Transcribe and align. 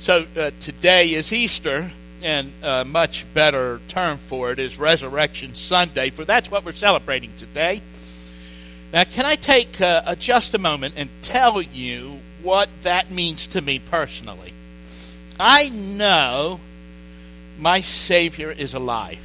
So 0.00 0.26
uh, 0.36 0.52
today 0.60 1.12
is 1.12 1.32
Easter, 1.32 1.90
and 2.22 2.52
a 2.62 2.84
much 2.84 3.26
better 3.34 3.80
term 3.88 4.18
for 4.18 4.52
it 4.52 4.60
is 4.60 4.78
Resurrection 4.78 5.56
Sunday, 5.56 6.10
for 6.10 6.24
that's 6.24 6.48
what 6.48 6.64
we're 6.64 6.70
celebrating 6.72 7.32
today. 7.36 7.82
Now, 8.92 9.02
can 9.02 9.26
I 9.26 9.34
take 9.34 9.80
uh, 9.80 10.14
just 10.14 10.54
a 10.54 10.58
moment 10.58 10.94
and 10.96 11.10
tell 11.22 11.60
you 11.60 12.20
what 12.42 12.68
that 12.82 13.10
means 13.10 13.48
to 13.48 13.60
me 13.60 13.80
personally? 13.80 14.54
I 15.38 15.68
know 15.70 16.60
my 17.58 17.80
Savior 17.80 18.52
is 18.52 18.74
alive. 18.74 19.18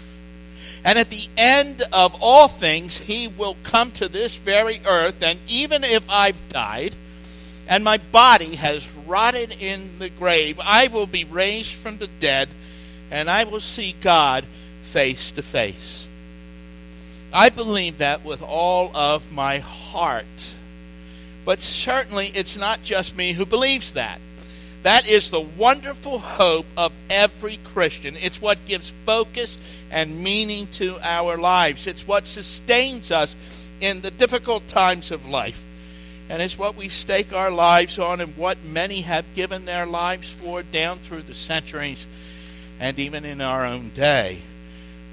And 0.83 0.97
at 0.97 1.11
the 1.11 1.27
end 1.37 1.83
of 1.93 2.15
all 2.19 2.47
things, 2.47 2.97
He 2.97 3.27
will 3.27 3.57
come 3.61 3.91
to 3.91 4.09
this 4.09 4.37
very 4.37 4.81
earth, 4.87 5.21
and 5.21 5.39
even 5.47 5.83
if 5.83 6.09
I've 6.09 6.49
died, 6.49 6.95
and 7.67 7.83
my 7.83 7.99
body 8.11 8.55
has 8.55 8.92
rotted 9.07 9.55
in 9.59 9.99
the 9.99 10.09
grave, 10.09 10.59
I 10.63 10.87
will 10.87 11.07
be 11.07 11.23
raised 11.23 11.75
from 11.75 11.97
the 11.97 12.07
dead, 12.07 12.49
and 13.11 13.29
I 13.29 13.43
will 13.43 13.59
see 13.59 13.95
God 14.01 14.45
face 14.83 15.31
to 15.33 15.41
face. 15.41 16.07
I 17.31 17.49
believe 17.49 17.97
that 17.97 18.23
with 18.23 18.41
all 18.41 18.95
of 18.95 19.31
my 19.31 19.59
heart. 19.59 20.25
But 21.45 21.59
certainly 21.59 22.27
it's 22.27 22.57
not 22.57 22.83
just 22.83 23.17
me 23.17 23.33
who 23.33 23.45
believes 23.45 23.93
that. 23.93 24.19
That 24.83 25.07
is 25.07 25.29
the 25.29 25.39
wonderful 25.39 26.19
hope 26.19 26.65
of 26.77 26.91
every 27.09 27.57
Christian. 27.57 28.17
It's 28.17 28.41
what 28.41 28.65
gives 28.65 28.93
focus 29.05 29.57
and 29.89 30.21
meaning 30.23 30.67
to 30.73 30.99
our 31.01 31.37
lives. 31.37 31.87
It's 31.87 32.05
what 32.05 32.27
sustains 32.27 33.09
us 33.09 33.35
in 33.79 34.01
the 34.01 34.11
difficult 34.11 34.67
times 34.67 35.11
of 35.11 35.27
life 35.27 35.65
and 36.29 36.41
it's 36.41 36.57
what 36.57 36.75
we 36.75 36.89
stake 36.89 37.33
our 37.33 37.51
lives 37.51 37.99
on 37.99 38.21
and 38.21 38.35
what 38.37 38.63
many 38.63 39.01
have 39.01 39.33
given 39.33 39.65
their 39.65 39.85
lives 39.85 40.29
for 40.29 40.63
down 40.63 40.99
through 40.99 41.23
the 41.23 41.33
centuries 41.33 42.07
and 42.79 42.97
even 42.99 43.25
in 43.25 43.41
our 43.41 43.65
own 43.65 43.89
day. 43.89 44.39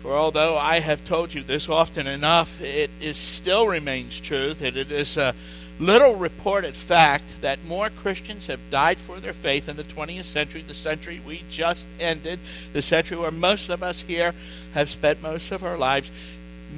For 0.02 0.16
although 0.16 0.56
I 0.56 0.80
have 0.80 1.04
told 1.04 1.34
you 1.34 1.42
this 1.42 1.68
often 1.68 2.06
enough, 2.06 2.60
it 2.60 2.90
is 3.00 3.18
still 3.18 3.66
remains 3.66 4.18
true 4.18 4.54
that 4.54 4.76
it 4.76 4.90
is 4.90 5.16
a 5.16 5.34
little 5.78 6.14
reported 6.16 6.76
fact 6.76 7.40
that 7.40 7.64
more 7.64 7.90
Christians 7.90 8.46
have 8.46 8.70
died 8.70 8.98
for 8.98 9.18
their 9.18 9.32
faith 9.32 9.68
in 9.68 9.76
the 9.76 9.84
20th 9.84 10.24
century, 10.24 10.62
the 10.62 10.74
century 10.74 11.20
we 11.26 11.42
just 11.50 11.86
ended, 11.98 12.38
the 12.72 12.82
century 12.82 13.16
where 13.16 13.30
most 13.30 13.70
of 13.70 13.82
us 13.82 14.02
here 14.02 14.34
have 14.72 14.90
spent 14.90 15.22
most 15.22 15.52
of 15.52 15.64
our 15.64 15.78
lives, 15.78 16.10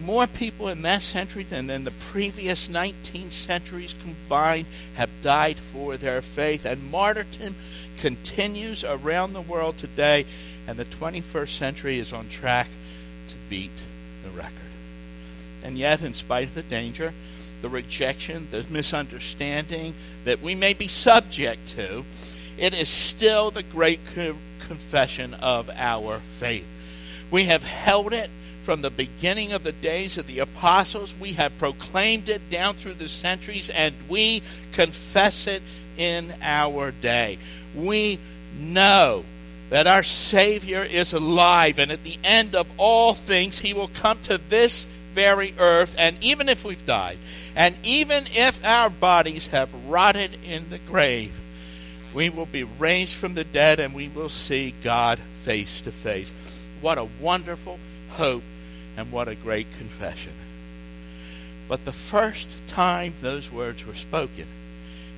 more 0.01 0.27
people 0.27 0.69
in 0.69 0.83
that 0.83 1.03
century 1.03 1.45
than 1.45 1.69
in 1.71 1.85
the 1.85 1.91
previous 1.91 2.69
19 2.69 3.31
centuries 3.31 3.95
combined 4.03 4.67
have 4.95 5.11
died 5.23 5.59
for 5.59 5.97
their 5.97 6.23
faith. 6.23 6.65
And 6.65 6.91
martyrdom 6.91 7.57
continues 7.99 8.85
around 8.85 9.33
the 9.33 9.41
world 9.41 9.77
today, 9.77 10.27
and 10.67 10.79
the 10.79 10.85
21st 10.85 11.49
century 11.51 11.99
is 11.99 12.13
on 12.13 12.29
track 12.29 12.69
to 13.29 13.37
beat 13.49 13.83
the 14.25 14.31
record. 14.31 14.53
And 15.63 15.79
yet, 15.79 16.03
in 16.03 16.15
spite 16.15 16.49
of 16.49 16.55
the 16.55 16.63
danger, 16.63 17.13
the 17.61 17.69
rejection, 17.69 18.49
the 18.51 18.65
misunderstanding 18.69 19.95
that 20.25 20.43
we 20.43 20.55
may 20.55 20.75
be 20.75 20.89
subject 20.89 21.69
to, 21.69 22.05
it 22.59 22.75
is 22.75 22.89
still 22.89 23.51
the 23.51 23.63
great 23.63 24.01
confession 24.67 25.35
of 25.35 25.71
our 25.71 26.21
faith. 26.35 26.67
We 27.31 27.45
have 27.45 27.65
held 27.65 28.13
it 28.13 28.31
from 28.63 28.83
the 28.83 28.91
beginning 28.91 29.53
of 29.53 29.65
the 29.65 29.73
days 29.73 30.19
of 30.19 30.27
the 30.27 30.39
apostles. 30.39 31.15
We 31.19 31.33
have 31.35 31.57
proclaimed 31.59 32.29
it 32.29 32.51
down 32.51 32.75
through 32.75 32.95
the 32.95 33.09
centuries, 33.09 33.71
and 33.71 33.95
we 34.09 34.43
confess 34.73 35.47
it 35.47 35.63
in 35.97 36.35
our 36.43 36.91
day. 36.91 37.39
We 37.75 38.19
know 38.59 39.25
that 39.71 39.87
our 39.87 40.03
Savior 40.03 40.83
is 40.83 41.13
alive, 41.13 41.79
and 41.79 41.91
at 41.91 42.05
the 42.05 42.19
end 42.23 42.55
of 42.55 42.67
all 42.77 43.15
things, 43.15 43.59
He 43.59 43.75
will 43.75 43.89
come 43.89 44.21
to 44.23 44.39
this 44.39 44.87
very 45.15 45.55
earth, 45.59 45.95
and 45.99 46.17
even 46.23 46.49
if 46.49 46.65
we've 46.65 46.85
died, 46.87 47.19
and 47.55 47.77
even 47.83 48.25
if 48.33 48.65
our 48.65 48.91
bodies 48.91 49.49
have 49.49 49.71
rotted 49.87 50.39
in 50.45 50.71
the 50.71 50.79
grave, 50.79 51.39
we 52.15 52.31
will 52.31 52.47
be 52.47 52.65
raised 52.65 53.15
from 53.15 53.35
the 53.35 53.45
dead 53.45 53.81
and 53.81 53.95
we 53.95 54.09
will 54.09 54.29
see 54.29 54.75
God 54.83 55.19
face 55.41 55.81
to 55.83 55.93
face. 55.93 56.31
What 56.81 56.99
a 56.99 57.09
wonderful 57.21 57.79
hope 58.11 58.43
and 58.97 59.11
what 59.11 59.29
a 59.29 59.35
great 59.35 59.67
confession. 59.79 60.33
But 61.69 61.85
the 61.85 61.93
first 61.93 62.49
time 62.67 63.15
those 63.21 63.51
words 63.51 63.87
were 63.87 63.95
spoken, 63.95 64.47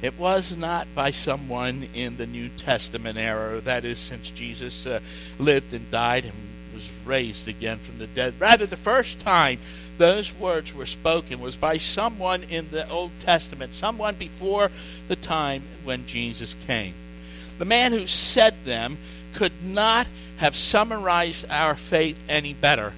it 0.03 0.19
was 0.19 0.57
not 0.57 0.87
by 0.95 1.11
someone 1.11 1.89
in 1.95 2.17
the 2.17 2.27
New 2.27 2.49
Testament 2.51 3.17
era, 3.17 3.61
that 3.63 3.85
is, 3.85 3.99
since 3.99 4.31
Jesus 4.31 4.87
uh, 4.87 5.01
lived 5.39 5.73
and 5.73 5.91
died 5.91 6.25
and 6.25 6.35
was 6.75 6.91
raised 7.05 7.49
again 7.49 7.79
from 7.79 7.99
the 7.99 8.07
dead. 8.07 8.35
Rather, 8.39 8.67
the 8.67 8.77
first 8.77 9.21
time 9.21 9.59
those 9.97 10.35
words 10.35 10.75
were 10.75 10.87
spoken 10.87 11.41
was 11.41 11.57
by 11.57 11.79
someone 11.79 12.43
in 12.43 12.71
the 12.71 12.89
Old 12.91 13.13
Testament, 13.21 13.75
someone 13.75 14.17
before 14.17 14.71
the 15.09 15.17
time 15.17 15.63
when 15.85 16.05
Jesus 16.05 16.55
came. 16.67 16.95
The 17.59 17.65
man 17.65 17.93
who 17.93 18.07
said 18.07 18.65
them 18.65 18.99
could 19.33 19.65
not 19.65 20.09
have 20.37 20.57
summarized 20.57 21.47
our 21.49 21.77
faith 21.77 22.19
any 22.29 22.53
better 22.53 22.93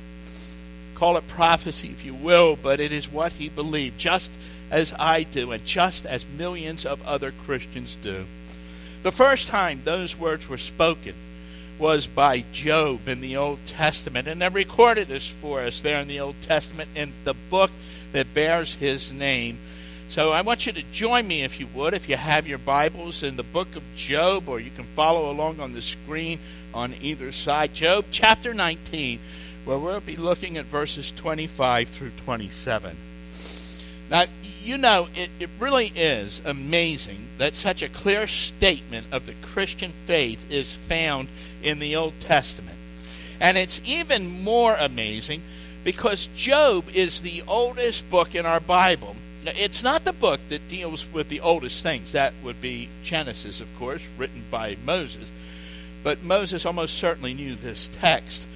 Call 0.97 1.19
it 1.19 1.29
prophecy 1.29 1.89
if 1.89 2.05
you 2.05 2.15
will, 2.15 2.57
but 2.57 2.81
it 2.81 2.91
is 2.91 3.12
what 3.12 3.34
he 3.34 3.51
believed, 3.51 3.99
just 3.99 4.31
as 4.71 4.95
I 4.99 5.25
do, 5.25 5.53
and 5.53 5.65
just 5.65 6.07
as 6.07 6.27
millions 6.27 6.87
of 6.87 7.03
other 7.07 7.33
Christians 7.33 7.99
do. 8.03 8.25
The 9.03 9.12
first 9.12 9.47
time 9.47 9.83
those 9.84 10.17
words 10.17 10.49
were 10.49 10.59
spoken 10.59 11.15
was 11.79 12.07
by 12.07 12.45
Job 12.51 13.09
in 13.09 13.21
the 13.21 13.37
Old 13.37 13.59
Testament, 13.67 14.27
and 14.27 14.41
they're 14.41 14.51
recorded 14.51 15.11
as 15.11 15.29
for 15.29 15.61
us 15.61 15.83
there 15.83 16.01
in 16.01 16.09
the 16.09 16.21
Old 16.21 16.41
Testament 16.41 16.89
in 16.95 17.13
the 17.25 17.34
book 17.34 17.71
that 18.13 18.33
bears 18.33 18.75
his 18.75 19.13
name. 19.13 19.59
So 20.09 20.33
I 20.33 20.41
want 20.41 20.65
you 20.65 20.73
to 20.73 20.83
join 20.93 21.27
me, 21.27 21.43
if 21.43 21.61
you 21.61 21.67
would, 21.75 21.93
if 21.93 22.09
you 22.09 22.17
have 22.17 22.47
your 22.47 22.59
Bibles 22.59 23.23
in 23.23 23.37
the 23.37 23.43
book 23.43 23.77
of 23.77 23.83
Job, 23.95 24.49
or 24.49 24.61
you 24.61 24.71
can 24.71 24.87
follow 24.95 25.31
along 25.31 25.61
on 25.61 25.75
the 25.75 25.83
screen 25.83 26.39
on 26.73 26.95
either 27.03 27.33
side. 27.33 27.75
Job 27.75 28.07
chapter 28.11 28.55
19 28.55 29.21
where 29.66 29.78
we'll 29.78 30.00
be 30.00 30.16
looking 30.16 30.56
at 30.56 30.65
verses 30.66 31.12
25 31.12 31.88
through 31.88 32.12
27. 32.25 32.97
Now, 34.09 34.25
you 34.62 34.78
know, 34.78 35.09
it, 35.15 35.31
it 35.41 35.50
really 35.59 35.93
is 35.94 36.41
amazing 36.44 37.28
that 37.38 37.56
such 37.56 37.82
a 37.82 37.88
clear 37.88 38.28
statement 38.28 39.09
of 39.10 39.27
the 39.27 39.34
Christian 39.43 39.93
faith 40.04 40.47
is 40.50 40.72
found 40.72 41.28
in 41.62 41.81
the 41.81 41.97
Old 41.97 42.19
Testament. 42.21 42.78
And 43.41 43.59
it's 43.59 43.82
even 43.84 44.43
more 44.44 44.77
amazing 44.77 45.43
because 45.83 46.28
Job 46.28 46.88
is 46.94 47.21
the 47.21 47.43
oldest 47.48 48.09
book 48.09 48.34
in 48.34 48.47
our 48.47 48.60
Bible. 48.60 49.16
It's 49.44 49.83
not 49.83 50.04
the 50.04 50.12
book 50.12 50.41
that 50.48 50.69
deals 50.69 51.10
with 51.12 51.28
the 51.28 51.41
oldest 51.41 51.83
things. 51.83 52.12
That 52.12 52.34
would 52.43 52.60
be 52.60 52.88
Genesis, 53.03 53.60
of 53.60 53.69
course, 53.78 54.03
written 54.16 54.44
by 54.50 54.77
Moses. 54.84 55.31
But 56.04 56.22
Moses 56.22 56.65
almost 56.65 56.97
certainly 56.97 57.34
knew 57.34 57.56
this 57.56 57.88
text. 57.93 58.47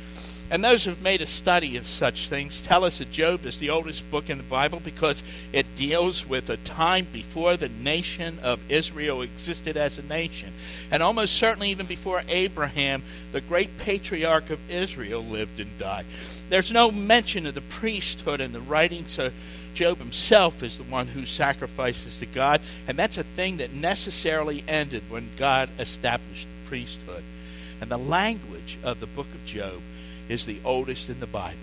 And 0.50 0.64
those 0.64 0.82
who've 0.82 1.00
made 1.00 1.20
a 1.20 1.26
study 1.26 1.76
of 1.76 1.86
such 1.86 2.28
things 2.28 2.60
tell 2.60 2.84
us 2.84 2.98
that 2.98 3.12
Job 3.12 3.46
is 3.46 3.60
the 3.60 3.70
oldest 3.70 4.10
book 4.10 4.28
in 4.28 4.36
the 4.36 4.44
Bible 4.44 4.80
because 4.80 5.22
it 5.52 5.76
deals 5.76 6.26
with 6.26 6.50
a 6.50 6.56
time 6.56 7.06
before 7.12 7.56
the 7.56 7.68
nation 7.68 8.40
of 8.40 8.58
Israel 8.68 9.22
existed 9.22 9.76
as 9.76 9.96
a 9.96 10.02
nation. 10.02 10.52
And 10.90 11.04
almost 11.04 11.36
certainly 11.36 11.70
even 11.70 11.86
before 11.86 12.24
Abraham, 12.28 13.04
the 13.30 13.40
great 13.40 13.78
patriarch 13.78 14.50
of 14.50 14.58
Israel, 14.68 15.24
lived 15.24 15.60
and 15.60 15.78
died. 15.78 16.06
There's 16.48 16.72
no 16.72 16.90
mention 16.90 17.46
of 17.46 17.54
the 17.54 17.60
priesthood 17.60 18.40
in 18.40 18.52
the 18.52 18.60
writing, 18.60 19.04
so 19.06 19.30
Job 19.74 19.98
himself 19.98 20.64
is 20.64 20.78
the 20.78 20.84
one 20.84 21.06
who 21.06 21.26
sacrifices 21.26 22.18
to 22.18 22.26
God. 22.26 22.60
And 22.88 22.98
that's 22.98 23.18
a 23.18 23.22
thing 23.22 23.58
that 23.58 23.72
necessarily 23.72 24.64
ended 24.66 25.04
when 25.08 25.30
God 25.36 25.70
established 25.78 26.48
the 26.48 26.68
priesthood. 26.68 27.22
And 27.80 27.88
the 27.88 27.98
language 27.98 28.78
of 28.82 28.98
the 28.98 29.06
book 29.06 29.28
of 29.32 29.44
Job 29.44 29.80
is 30.30 30.46
the 30.46 30.60
oldest 30.64 31.08
in 31.08 31.20
the 31.20 31.26
Bible. 31.26 31.58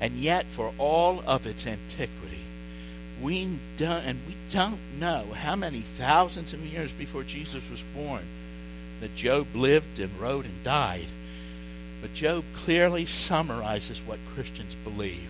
And 0.00 0.14
yet, 0.14 0.46
for 0.50 0.72
all 0.78 1.22
of 1.26 1.46
its 1.46 1.66
antiquity, 1.66 2.40
we 3.20 3.58
don't, 3.76 4.04
and 4.04 4.20
we 4.28 4.36
don't 4.50 4.78
know 4.98 5.26
how 5.34 5.56
many 5.56 5.80
thousands 5.80 6.52
of 6.52 6.64
years 6.64 6.92
before 6.92 7.24
Jesus 7.24 7.68
was 7.68 7.82
born 7.94 8.22
that 9.00 9.14
Job 9.14 9.48
lived 9.54 9.98
and 9.98 10.20
wrote 10.20 10.44
and 10.44 10.62
died. 10.62 11.06
But 12.00 12.14
Job 12.14 12.44
clearly 12.54 13.06
summarizes 13.06 14.00
what 14.00 14.18
Christians 14.34 14.76
believe. 14.84 15.28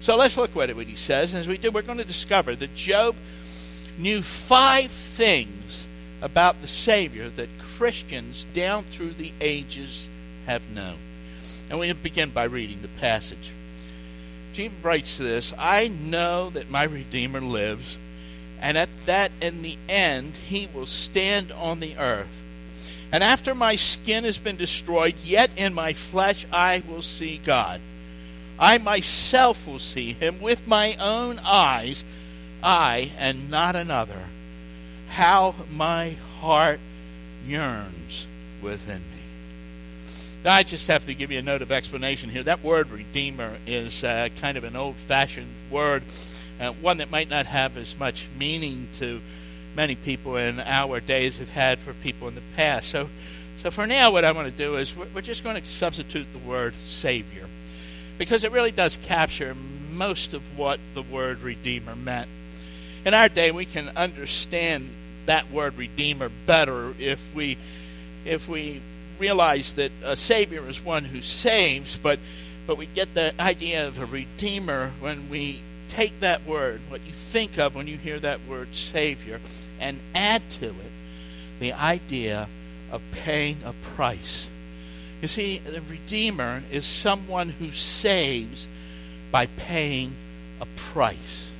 So 0.00 0.16
let's 0.16 0.36
look 0.36 0.56
at 0.56 0.76
what 0.76 0.86
he 0.86 0.96
says. 0.96 1.32
And 1.32 1.40
as 1.40 1.48
we 1.48 1.58
do, 1.58 1.70
we're 1.70 1.82
going 1.82 1.98
to 1.98 2.04
discover 2.04 2.54
that 2.54 2.74
Job 2.74 3.16
knew 3.98 4.22
five 4.22 4.90
things 4.90 5.86
about 6.22 6.60
the 6.62 6.68
Savior 6.68 7.28
that 7.30 7.48
Christians 7.58 8.46
down 8.52 8.84
through 8.84 9.14
the 9.14 9.32
ages 9.40 10.08
have 10.46 10.62
known. 10.70 10.98
And 11.70 11.78
we 11.78 11.92
begin 11.92 12.30
by 12.30 12.44
reading 12.44 12.82
the 12.82 12.88
passage. 12.88 13.52
James 14.52 14.74
writes 14.82 15.16
this 15.16 15.54
I 15.56 15.88
know 15.88 16.50
that 16.50 16.68
my 16.68 16.82
Redeemer 16.82 17.40
lives, 17.40 17.96
and 18.60 18.76
at 18.76 18.88
that 19.06 19.30
in 19.40 19.62
the 19.62 19.78
end 19.88 20.36
he 20.36 20.68
will 20.74 20.86
stand 20.86 21.52
on 21.52 21.80
the 21.80 21.96
earth. 21.96 22.28
And 23.12 23.24
after 23.24 23.54
my 23.54 23.76
skin 23.76 24.24
has 24.24 24.38
been 24.38 24.56
destroyed, 24.56 25.14
yet 25.24 25.50
in 25.56 25.72
my 25.72 25.92
flesh 25.92 26.44
I 26.52 26.82
will 26.88 27.02
see 27.02 27.38
God. 27.38 27.80
I 28.58 28.78
myself 28.78 29.66
will 29.66 29.78
see 29.78 30.12
him 30.12 30.40
with 30.40 30.66
my 30.66 30.94
own 31.00 31.38
eyes, 31.44 32.04
I 32.62 33.12
and 33.16 33.50
not 33.50 33.74
another. 33.74 34.24
How 35.08 35.54
my 35.70 36.16
heart 36.40 36.80
yearns 37.46 38.26
within 38.60 38.98
me. 38.98 39.19
I 40.44 40.62
just 40.62 40.88
have 40.88 41.04
to 41.04 41.14
give 41.14 41.30
you 41.30 41.38
a 41.38 41.42
note 41.42 41.60
of 41.60 41.70
explanation 41.70 42.30
here. 42.30 42.42
That 42.42 42.64
word 42.64 42.88
redeemer 42.90 43.58
is 43.66 44.02
uh, 44.02 44.30
kind 44.40 44.56
of 44.56 44.64
an 44.64 44.74
old 44.74 44.96
fashioned 44.96 45.52
word, 45.70 46.02
uh, 46.58 46.70
one 46.72 46.96
that 46.98 47.10
might 47.10 47.28
not 47.28 47.44
have 47.44 47.76
as 47.76 47.98
much 47.98 48.26
meaning 48.38 48.88
to 48.94 49.20
many 49.76 49.94
people 49.94 50.36
in 50.36 50.58
our 50.60 50.98
days 50.98 51.40
it 51.40 51.50
had 51.50 51.78
for 51.78 51.92
people 51.92 52.26
in 52.26 52.34
the 52.34 52.42
past. 52.56 52.88
So, 52.88 53.10
so 53.62 53.70
for 53.70 53.86
now, 53.86 54.12
what 54.12 54.24
I 54.24 54.32
want 54.32 54.48
to 54.48 54.56
do 54.56 54.76
is 54.76 54.96
we're, 54.96 55.08
we're 55.14 55.20
just 55.20 55.44
going 55.44 55.60
to 55.60 55.70
substitute 55.70 56.32
the 56.32 56.38
word 56.38 56.72
Savior 56.86 57.46
because 58.16 58.42
it 58.42 58.50
really 58.50 58.72
does 58.72 58.96
capture 58.96 59.54
most 59.92 60.32
of 60.32 60.56
what 60.56 60.80
the 60.94 61.02
word 61.02 61.42
Redeemer 61.42 61.94
meant. 61.94 62.30
In 63.04 63.12
our 63.12 63.28
day, 63.28 63.50
we 63.50 63.66
can 63.66 63.90
understand 63.90 64.88
that 65.26 65.50
word 65.50 65.76
Redeemer 65.76 66.30
better 66.46 66.94
if 66.98 67.34
we 67.34 67.58
if 68.24 68.48
we 68.48 68.80
realize 69.20 69.74
that 69.74 69.92
a 70.02 70.16
Savior 70.16 70.66
is 70.68 70.82
one 70.82 71.04
who 71.04 71.20
saves, 71.20 71.98
but 71.98 72.18
but 72.66 72.76
we 72.76 72.86
get 72.86 73.14
the 73.14 73.34
idea 73.40 73.86
of 73.86 73.98
a 73.98 74.06
Redeemer 74.06 74.92
when 75.00 75.28
we 75.28 75.60
take 75.88 76.20
that 76.20 76.46
word, 76.46 76.80
what 76.88 77.00
you 77.04 77.12
think 77.12 77.58
of 77.58 77.74
when 77.74 77.86
you 77.86 77.96
hear 77.96 78.20
that 78.20 78.46
word 78.46 78.74
Savior, 78.74 79.40
and 79.80 79.98
add 80.14 80.48
to 80.50 80.66
it 80.66 80.92
the 81.58 81.72
idea 81.72 82.48
of 82.92 83.02
paying 83.12 83.58
a 83.64 83.72
price. 83.94 84.48
You 85.20 85.28
see, 85.28 85.58
the 85.58 85.82
Redeemer 85.82 86.62
is 86.70 86.84
someone 86.84 87.50
who 87.50 87.72
saves 87.72 88.68
by 89.30 89.46
paying 89.46 90.14
a 90.60 90.66
price. 90.76 91.50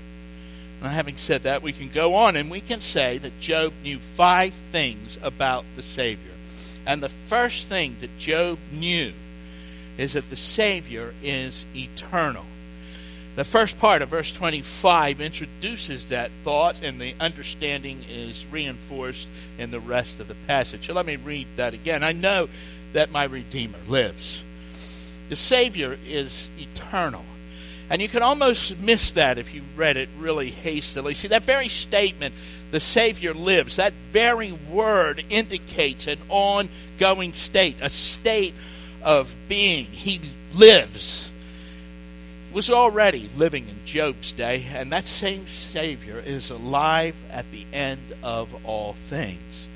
Now, 0.81 0.89
having 0.89 1.17
said 1.17 1.43
that, 1.43 1.62
we 1.62 1.73
can 1.73 1.89
go 1.89 2.15
on 2.15 2.37
and 2.37 2.51
we 2.51 2.61
can 2.61 2.81
say 2.81 3.19
that 3.19 3.39
Job 3.41 3.73
knew 3.83 3.99
five 3.99 4.55
things 4.73 5.19
about 5.23 5.65
the 5.77 5.83
Savior. 5.83 6.30
And 6.87 7.03
the 7.03 7.09
first 7.09 7.67
thing 7.67 7.97
that 8.00 8.19
Job 8.19 8.59
knew 8.73 9.12
is 9.99 10.15
that 10.15 10.31
the 10.31 10.37
Savior 10.37 11.15
is 11.23 11.67
eternal. 11.75 12.44
The 13.37 13.44
first 13.44 13.79
part 13.79 14.03
of 14.03 14.09
verse 14.09 14.32
25 14.32 15.21
introduces 15.21 16.09
that 16.09 16.31
thought, 16.43 16.82
and 16.82 17.00
the 17.00 17.15
understanding 17.21 18.05
is 18.11 18.44
reinforced 18.47 19.29
in 19.56 19.71
the 19.71 19.81
rest 19.81 20.19
of 20.21 20.29
the 20.29 20.35
passage. 20.47 20.87
So 20.87 20.94
let 20.94 21.06
me 21.06 21.17
read 21.17 21.47
that 21.56 21.73
again. 21.73 22.03
I 22.03 22.12
know 22.12 22.49
that 22.93 23.12
my 23.12 23.25
Redeemer 23.25 23.79
lives. 23.87 24.44
The 25.29 25.37
Savior 25.37 25.97
is 26.06 26.49
eternal. 26.59 27.25
And 27.88 28.00
you 28.00 28.09
can 28.09 28.23
almost 28.23 28.79
miss 28.81 29.12
that 29.12 29.38
if 29.38 29.55
you 29.55 29.62
read 29.76 29.97
it 29.97 30.09
really 30.19 30.50
hastily. 30.50 31.15
See, 31.15 31.29
that 31.29 31.44
very 31.44 31.69
statement, 31.69 32.35
the 32.70 32.81
Savior 32.81 33.34
lives, 33.34 33.76
that 33.76 33.93
very 34.12 34.52
word 34.52 35.25
indicates 35.28 36.06
an 36.06 36.19
ongoing 36.28 37.32
state, 37.32 37.76
a 37.81 37.90
state 37.90 38.55
of 39.02 39.34
being. 39.49 39.87
He 39.87 40.20
lives 40.55 41.31
was 42.52 42.70
already 42.70 43.31
living 43.37 43.69
in 43.69 43.84
Job's 43.84 44.32
day, 44.32 44.67
and 44.75 44.90
that 44.93 45.05
same 45.05 45.46
Savior 45.46 46.19
is 46.19 46.50
alive 46.50 47.14
at 47.31 47.50
the 47.52 47.67
end 47.72 48.12
of 48.22 48.64
all 48.64 48.94
things. 48.94 49.69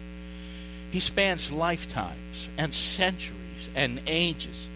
He 0.90 1.00
spans 1.00 1.52
lifetimes 1.52 2.48
and 2.58 2.74
centuries 2.74 3.68
and 3.74 4.00
ages. 4.06 4.68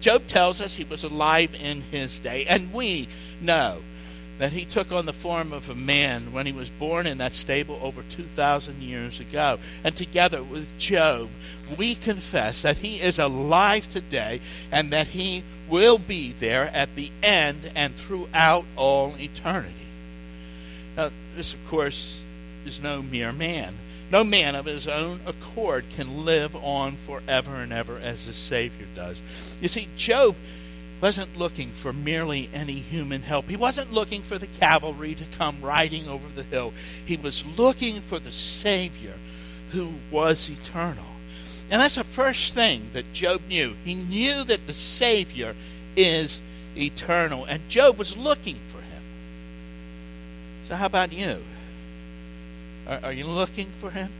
Job 0.00 0.26
tells 0.26 0.60
us 0.60 0.76
he 0.76 0.84
was 0.84 1.04
alive 1.04 1.54
in 1.54 1.82
his 1.82 2.18
day, 2.20 2.44
and 2.46 2.72
we 2.72 3.08
know 3.40 3.80
that 4.38 4.52
he 4.52 4.64
took 4.64 4.90
on 4.90 5.06
the 5.06 5.12
form 5.12 5.52
of 5.52 5.68
a 5.68 5.74
man 5.74 6.32
when 6.32 6.46
he 6.46 6.52
was 6.52 6.68
born 6.68 7.06
in 7.06 7.18
that 7.18 7.32
stable 7.32 7.78
over 7.82 8.02
2,000 8.02 8.82
years 8.82 9.20
ago. 9.20 9.58
And 9.84 9.94
together 9.94 10.42
with 10.42 10.78
Job, 10.78 11.30
we 11.78 11.94
confess 11.94 12.62
that 12.62 12.78
he 12.78 13.00
is 13.00 13.18
alive 13.18 13.88
today 13.88 14.40
and 14.72 14.90
that 14.92 15.08
he 15.08 15.44
will 15.68 15.98
be 15.98 16.32
there 16.32 16.64
at 16.74 16.94
the 16.96 17.10
end 17.22 17.70
and 17.74 17.94
throughout 17.96 18.64
all 18.76 19.14
eternity. 19.18 19.74
Now, 20.96 21.10
this, 21.36 21.54
of 21.54 21.66
course, 21.68 22.20
is 22.66 22.80
no 22.82 23.02
mere 23.02 23.32
man. 23.32 23.74
No 24.10 24.22
man 24.22 24.54
of 24.54 24.66
his 24.66 24.86
own 24.86 25.20
accord 25.26 25.86
can 25.90 26.24
live 26.24 26.54
on 26.56 26.96
forever 26.96 27.56
and 27.56 27.72
ever 27.72 27.98
as 27.98 28.26
the 28.26 28.32
Savior 28.32 28.86
does. 28.94 29.20
You 29.60 29.68
see, 29.68 29.88
Job 29.96 30.36
wasn't 31.04 31.36
looking 31.36 31.70
for 31.72 31.92
merely 31.92 32.48
any 32.54 32.72
human 32.72 33.20
help. 33.20 33.46
He 33.46 33.56
wasn't 33.56 33.92
looking 33.92 34.22
for 34.22 34.38
the 34.38 34.46
cavalry 34.46 35.14
to 35.14 35.24
come 35.36 35.60
riding 35.60 36.08
over 36.08 36.26
the 36.34 36.44
hill. 36.44 36.72
He 37.04 37.18
was 37.18 37.44
looking 37.58 38.00
for 38.00 38.18
the 38.18 38.32
Savior 38.32 39.12
who 39.72 39.90
was 40.10 40.48
eternal. 40.48 41.04
And 41.70 41.82
that's 41.82 41.96
the 41.96 42.04
first 42.04 42.54
thing 42.54 42.88
that 42.94 43.12
Job 43.12 43.42
knew. 43.50 43.74
He 43.84 43.94
knew 43.94 44.44
that 44.44 44.66
the 44.66 44.72
Savior 44.72 45.54
is 45.94 46.40
eternal. 46.74 47.44
And 47.44 47.68
Job 47.68 47.98
was 47.98 48.16
looking 48.16 48.56
for 48.68 48.78
him. 48.78 49.02
So, 50.68 50.76
how 50.76 50.86
about 50.86 51.12
you? 51.12 51.42
Are, 52.86 53.00
are 53.02 53.12
you 53.12 53.26
looking 53.26 53.70
for 53.78 53.90
him? 53.90 54.10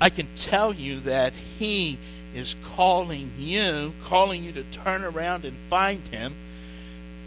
I 0.00 0.08
can 0.08 0.28
tell 0.34 0.72
you 0.72 1.00
that 1.00 1.34
he 1.34 1.98
is 2.34 2.56
calling 2.74 3.32
you, 3.38 3.94
calling 4.04 4.44
you 4.44 4.52
to 4.52 4.62
turn 4.64 5.04
around 5.04 5.44
and 5.44 5.56
find 5.70 6.06
him. 6.08 6.34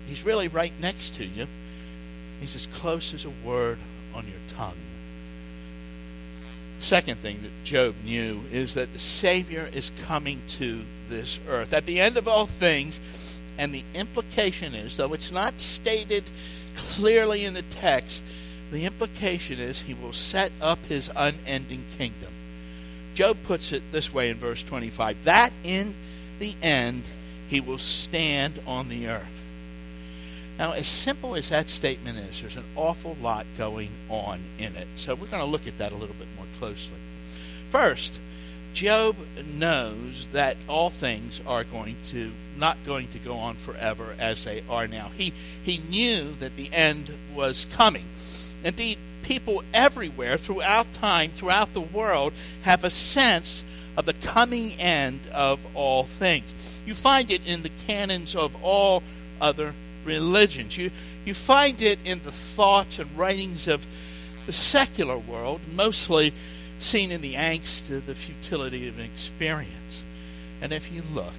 He's 0.08 0.24
really 0.24 0.48
right 0.48 0.74
next 0.80 1.16
to 1.16 1.26
you. 1.26 1.48
He's 2.40 2.56
as 2.56 2.68
close 2.68 3.14
as 3.14 3.26
a 3.26 3.30
word 3.30 3.80
on 4.14 4.26
your 4.26 4.40
tongue. 4.56 4.78
Second 6.80 7.20
thing 7.20 7.42
that 7.42 7.64
Job 7.64 7.96
knew 8.04 8.44
is 8.52 8.76
that 8.76 8.94
the 8.94 9.00
Savior 9.00 9.70
is 9.74 9.92
coming 10.04 10.42
to 10.48 10.86
this 11.10 11.40
earth. 11.48 11.74
At 11.74 11.86
the 11.86 12.00
end 12.00 12.18
of 12.18 12.28
all 12.28 12.46
things, 12.46 13.00
and 13.58 13.74
the 13.74 13.84
implication 13.96 14.76
is, 14.76 14.98
though 14.98 15.14
it's 15.14 15.32
not 15.32 15.60
stated 15.60 16.30
clearly 16.76 17.44
in 17.44 17.56
the 17.56 17.64
text, 17.64 18.24
the 18.72 18.86
implication 18.86 19.60
is 19.60 19.82
he 19.82 19.94
will 19.96 20.14
set 20.14 20.52
up 20.62 20.86
his 20.86 21.10
unending 21.16 21.86
kingdom. 21.98 22.32
Job 23.18 23.38
puts 23.46 23.72
it 23.72 23.82
this 23.92 24.14
way 24.14 24.30
in 24.30 24.38
verse 24.38 24.62
25 24.62 25.24
that 25.24 25.52
in 25.64 25.96
the 26.38 26.54
end 26.62 27.02
he 27.48 27.60
will 27.60 27.80
stand 27.80 28.62
on 28.68 28.90
the 28.90 29.08
earth. 29.08 29.44
Now, 30.60 30.74
as 30.74 30.86
simple 30.86 31.34
as 31.34 31.50
that 31.50 31.68
statement 31.68 32.20
is, 32.20 32.42
there's 32.42 32.58
an 32.58 32.64
awful 32.76 33.18
lot 33.20 33.48
going 33.58 33.90
on 34.08 34.42
in 34.60 34.76
it. 34.76 34.88
So 34.98 35.16
we're 35.16 35.26
going 35.26 35.44
to 35.44 35.50
look 35.50 35.66
at 35.66 35.80
that 35.80 35.94
a 35.94 35.96
little 35.96 36.14
bit 36.14 36.28
more 36.36 36.46
closely. 36.60 37.00
First, 37.72 38.20
Job 38.74 39.16
knows 39.52 40.28
that 40.32 40.56
all 40.68 40.92
things 40.92 41.42
are 41.48 41.64
going 41.64 41.96
to 42.10 42.32
not 42.56 42.78
going 42.86 43.08
to 43.08 43.18
go 43.18 43.34
on 43.34 43.56
forever 43.56 44.14
as 44.20 44.44
they 44.44 44.62
are 44.70 44.88
now. 44.88 45.10
He 45.18 45.34
he 45.64 45.80
knew 45.90 46.36
that 46.36 46.56
the 46.56 46.70
end 46.72 47.18
was 47.34 47.66
coming. 47.72 48.06
Indeed, 48.64 49.00
people 49.28 49.62
everywhere 49.74 50.38
throughout 50.38 50.92
time, 50.94 51.30
throughout 51.32 51.74
the 51.74 51.82
world 51.82 52.32
have 52.62 52.86
a 52.86 52.90
sense 52.90 53.64
of 53.98 54.06
the 54.06 54.14
coming 54.14 54.72
end 54.80 55.20
of 55.34 55.60
all 55.76 56.06
things. 56.06 56.82
You 56.86 56.94
find 56.94 57.30
it 57.30 57.46
in 57.46 57.62
the 57.62 57.72
canons 57.86 58.36
of 58.36 58.56
all 58.64 59.04
other 59.42 59.74
religions. 60.06 60.78
You, 60.78 60.92
you 61.26 61.34
find 61.34 61.82
it 61.82 62.00
in 62.06 62.24
the 62.24 62.32
thoughts 62.32 63.00
and 63.00 63.18
writings 63.18 63.68
of 63.68 63.86
the 64.46 64.54
secular 64.54 65.18
world, 65.18 65.60
mostly 65.76 66.34
seen 66.80 67.12
in 67.12 67.20
the 67.20 67.34
angst 67.34 67.92
of 67.92 68.06
the 68.06 68.16
futility 68.16 68.88
of 68.88 68.98
experience. 68.98 70.04
And 70.62 70.72
if 70.72 70.92
you 70.94 71.02
look, 71.14 71.34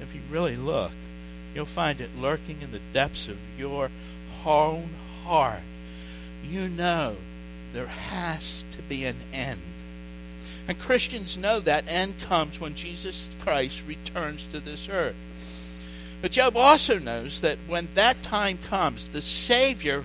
if 0.00 0.14
you 0.14 0.22
really 0.30 0.56
look, 0.56 0.92
you'll 1.54 1.66
find 1.66 2.00
it 2.00 2.16
lurking 2.18 2.62
in 2.62 2.72
the 2.72 2.80
depths 2.94 3.28
of 3.28 3.36
your 3.58 3.90
own 4.46 4.88
heart. 5.24 5.60
You 6.48 6.68
know 6.68 7.16
there 7.72 7.86
has 7.86 8.64
to 8.70 8.82
be 8.82 9.04
an 9.04 9.16
end. 9.32 9.60
And 10.66 10.78
Christians 10.78 11.36
know 11.36 11.60
that 11.60 11.84
end 11.88 12.20
comes 12.20 12.60
when 12.60 12.74
Jesus 12.74 13.28
Christ 13.40 13.82
returns 13.86 14.44
to 14.44 14.60
this 14.60 14.88
earth. 14.88 15.16
But 16.22 16.32
Job 16.32 16.56
also 16.56 16.98
knows 16.98 17.42
that 17.42 17.58
when 17.66 17.88
that 17.94 18.22
time 18.22 18.58
comes, 18.58 19.08
the 19.08 19.20
Savior 19.20 20.04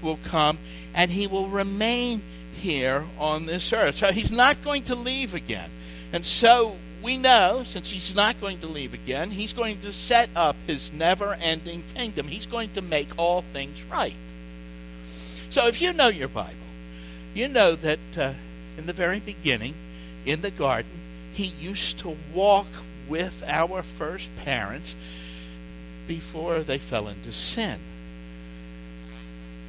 will 0.00 0.18
come 0.24 0.58
and 0.94 1.10
he 1.10 1.26
will 1.26 1.48
remain 1.48 2.22
here 2.52 3.04
on 3.18 3.46
this 3.46 3.72
earth. 3.72 3.96
So 3.96 4.12
he's 4.12 4.32
not 4.32 4.62
going 4.62 4.84
to 4.84 4.94
leave 4.94 5.34
again. 5.34 5.70
And 6.12 6.24
so 6.24 6.76
we 7.02 7.18
know, 7.18 7.64
since 7.64 7.90
he's 7.90 8.14
not 8.14 8.40
going 8.40 8.60
to 8.60 8.66
leave 8.66 8.94
again, 8.94 9.30
he's 9.30 9.52
going 9.52 9.80
to 9.82 9.92
set 9.92 10.30
up 10.34 10.56
his 10.66 10.92
never 10.92 11.34
ending 11.34 11.82
kingdom. 11.94 12.28
He's 12.28 12.46
going 12.46 12.70
to 12.70 12.82
make 12.82 13.08
all 13.18 13.42
things 13.42 13.82
right. 13.84 14.14
So 15.50 15.66
if 15.66 15.80
you 15.80 15.92
know 15.92 16.08
your 16.08 16.28
Bible, 16.28 16.54
you 17.34 17.48
know 17.48 17.74
that 17.76 17.98
uh, 18.16 18.32
in 18.76 18.86
the 18.86 18.92
very 18.92 19.20
beginning, 19.20 19.74
in 20.24 20.42
the 20.42 20.50
garden. 20.50 20.90
He 21.32 21.46
used 21.46 21.98
to 22.00 22.16
walk 22.34 22.68
with 23.08 23.42
our 23.46 23.82
first 23.82 24.30
parents 24.44 24.94
before 26.06 26.60
they 26.60 26.78
fell 26.78 27.08
into 27.08 27.32
sin. 27.32 27.78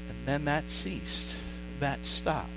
And 0.10 0.18
then 0.26 0.46
that 0.46 0.70
ceased. 0.70 1.40
That 1.80 2.06
stopped. 2.06 2.50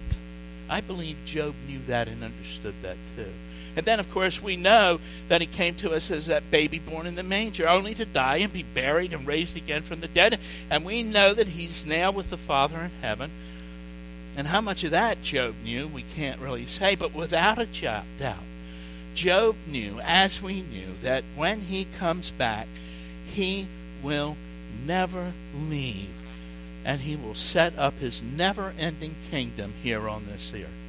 I 0.69 0.81
believe 0.81 1.17
Job 1.25 1.55
knew 1.69 1.81
that 1.87 2.09
and 2.09 2.25
understood 2.25 2.75
that 2.83 2.97
too. 3.17 3.33
And 3.76 3.87
then, 3.87 4.00
of 4.00 4.11
course, 4.11 4.43
we 4.43 4.57
know 4.57 5.00
that 5.29 5.41
he 5.41 5.47
came 5.47 5.75
to 5.76 5.93
us 5.93 6.11
as 6.11 6.26
that 6.26 6.50
baby 6.50 6.79
born 6.79 7.07
in 7.07 7.14
the 7.14 7.23
manger, 7.23 7.69
only 7.69 7.95
to 7.95 8.05
die 8.05 8.37
and 8.37 8.52
be 8.52 8.62
buried 8.62 9.12
and 9.12 9.26
raised 9.26 9.57
again 9.57 9.83
from 9.83 10.00
the 10.00 10.09
dead. 10.09 10.38
And 10.71 10.85
we 10.85 11.02
know 11.02 11.33
that 11.33 11.49
he's 11.49 11.87
now 11.87 12.11
with 12.11 12.31
the 12.31 12.37
Father 12.37 12.79
in 12.79 12.91
heaven. 13.00 13.31
And 14.37 14.47
how 14.47 14.61
much 14.61 14.83
of 14.85 14.91
that 14.93 15.23
Job 15.23 15.55
knew, 15.62 15.87
we 15.87 16.02
can't 16.02 16.41
really 16.41 16.67
say, 16.67 16.97
but 16.97 17.14
without 17.14 17.59
a 17.59 17.67
doubt, 17.67 18.37
Job 19.14 19.57
knew, 19.67 20.00
as 20.02 20.41
we 20.41 20.62
knew, 20.62 20.97
that 21.02 21.25
when 21.37 21.61
he 21.61 21.85
comes 21.85 22.31
back, 22.31 22.67
he 23.26 23.69
will 24.02 24.37
never 24.87 25.33
leave, 25.55 26.09
and 26.85 27.02
he 27.02 27.14
will 27.14 27.35
set 27.35 27.79
up 27.79 27.99
his 27.99 28.23
never 28.23 28.75
ending 28.79 29.14
kingdom 29.31 29.75
here 29.83 30.09
on 30.09 30.26
this 30.26 30.52
earth. 30.55 30.82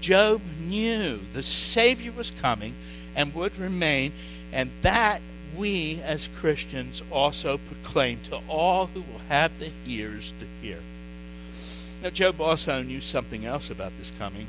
Job 0.00 0.40
knew 0.60 1.20
the 1.32 1.42
Savior 1.42 2.12
was 2.12 2.30
coming 2.30 2.74
and 3.16 3.34
would 3.34 3.58
remain, 3.58 4.12
and 4.52 4.70
that 4.82 5.20
we 5.56 6.00
as 6.02 6.28
Christians 6.38 7.02
also 7.10 7.58
proclaim 7.58 8.20
to 8.24 8.40
all 8.48 8.86
who 8.86 9.00
will 9.00 9.20
have 9.28 9.58
the 9.58 9.70
ears 9.86 10.32
to 10.40 10.46
hear. 10.62 10.78
Now, 12.02 12.10
Job 12.10 12.40
also 12.40 12.82
knew 12.82 13.00
something 13.00 13.44
else 13.44 13.70
about 13.70 13.96
this 13.98 14.12
coming. 14.18 14.46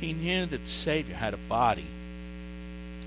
He 0.00 0.12
knew 0.12 0.46
that 0.46 0.64
the 0.64 0.70
Savior 0.70 1.14
had 1.14 1.34
a 1.34 1.38
body. 1.38 1.86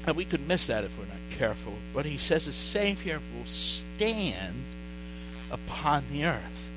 And 0.05 0.15
we 0.15 0.25
could 0.25 0.47
miss 0.47 0.67
that 0.67 0.83
if 0.83 0.97
we're 0.97 1.05
not 1.05 1.15
careful. 1.31 1.73
But 1.93 2.05
he 2.05 2.17
says 2.17 2.45
the 2.45 2.53
Savior 2.53 3.21
will 3.35 3.45
stand 3.45 4.63
upon 5.51 6.03
the 6.11 6.25
earth. 6.25 6.69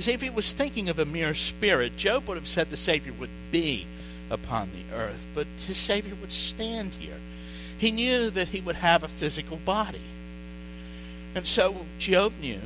See, 0.00 0.12
if 0.12 0.22
he 0.22 0.30
was 0.30 0.52
thinking 0.52 0.88
of 0.88 0.98
a 0.98 1.04
mere 1.04 1.34
spirit, 1.34 1.96
Job 1.96 2.26
would 2.26 2.36
have 2.36 2.48
said 2.48 2.70
the 2.70 2.76
Savior 2.76 3.12
would 3.12 3.30
be 3.50 3.86
upon 4.30 4.70
the 4.70 4.96
earth, 4.96 5.20
but 5.34 5.46
his 5.66 5.76
Savior 5.76 6.14
would 6.20 6.32
stand 6.32 6.94
here. 6.94 7.20
He 7.78 7.92
knew 7.92 8.30
that 8.30 8.48
he 8.48 8.60
would 8.60 8.76
have 8.76 9.02
a 9.02 9.08
physical 9.08 9.56
body. 9.58 10.00
And 11.34 11.46
so 11.46 11.86
Job 11.98 12.32
knew 12.40 12.60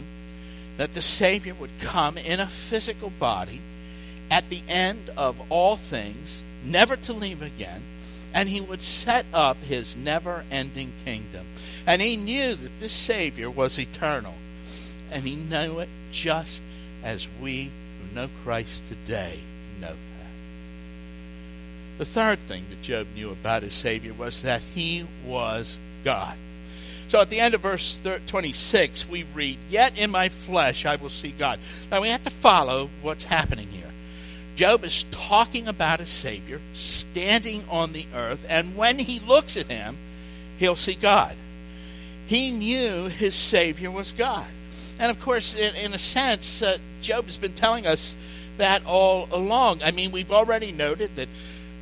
that 0.79 0.95
the 0.95 1.03
Savior 1.03 1.55
would 1.55 1.79
come 1.81 2.17
in 2.17 2.41
a 2.41 2.47
physical 2.47 3.11
body 3.11 3.61
at 4.31 4.49
the 4.49 4.63
end 4.69 5.11
of 5.17 5.41
all 5.51 5.77
things, 5.77 6.43
never 6.65 6.97
to 6.97 7.13
leave 7.13 7.43
again, 7.43 7.83
and 8.35 8.49
he 8.49 8.61
would 8.61 8.83
set 8.83 9.27
up 9.33 9.57
his 9.63 9.97
never 9.97 10.45
ending 10.51 10.93
kingdom. 11.05 11.47
And 11.87 12.03
he 12.03 12.17
knew 12.17 12.55
that 12.55 12.81
this 12.81 12.93
Savior 12.93 13.51
was 13.51 13.79
eternal. 13.79 14.35
And 15.11 15.25
he 15.25 15.37
knew 15.37 15.79
it 15.79 15.89
just 16.11 16.61
as 17.03 17.27
we 17.41 17.71
who 18.01 18.15
know 18.15 18.29
Christ 18.45 18.87
today 18.87 19.41
know 19.81 19.89
that. 19.89 19.97
The 21.99 22.05
third 22.05 22.39
thing 22.41 22.67
that 22.71 22.83
Job 22.83 23.07
knew 23.15 23.31
about 23.31 23.63
his 23.63 23.75
Savior 23.75 24.13
was 24.13 24.43
that 24.43 24.63
he 24.75 25.07
was 25.25 25.77
God. 26.05 26.37
So 27.09 27.21
at 27.21 27.31
the 27.31 27.41
end 27.41 27.55
of 27.55 27.63
verse 27.63 28.01
26, 28.27 29.09
we 29.09 29.25
read, 29.35 29.59
Yet 29.71 29.99
in 29.99 30.11
my 30.11 30.29
flesh 30.29 30.85
I 30.85 30.97
will 30.97 31.09
see 31.09 31.31
God. 31.31 31.59
Now 31.91 32.03
we 32.03 32.11
have 32.11 32.23
to 32.25 32.31
follow 32.31 32.91
what's 33.01 33.25
happening 33.25 33.69
here. 33.69 33.91
Job 34.57 34.85
is 34.85 35.05
talking 35.11 35.69
about 35.69 36.01
a 36.01 36.07
Savior 36.07 36.61
standing 36.75 37.65
on 37.71 37.93
the 37.93 38.07
earth, 38.15 38.45
and 38.49 38.77
when 38.77 38.99
he 38.99 39.21
looks 39.21 39.57
at 39.57 39.69
him, 39.69 39.97
he'll 40.59 40.77
see 40.77 40.95
God. 40.95 41.37
He 42.27 42.51
knew 42.51 43.07
his 43.07 43.35
Savior 43.35 43.91
was 43.91 44.13
God. 44.13 44.49
And 44.99 45.11
of 45.11 45.21
course, 45.21 45.55
in, 45.55 45.75
in 45.77 45.95
a 45.95 45.99
sense, 45.99 46.63
uh, 46.63 46.79
Job 47.01 47.27
has 47.27 47.37
been 47.37 47.53
telling 47.53 47.87
us 47.87 48.17
that 48.59 48.85
all 48.85 49.29
along. 49.31 49.83
I 49.83 49.93
mean, 49.93 50.11
we've 50.11 50.33
already 50.33 50.73
noted 50.73 51.17
that 51.17 51.29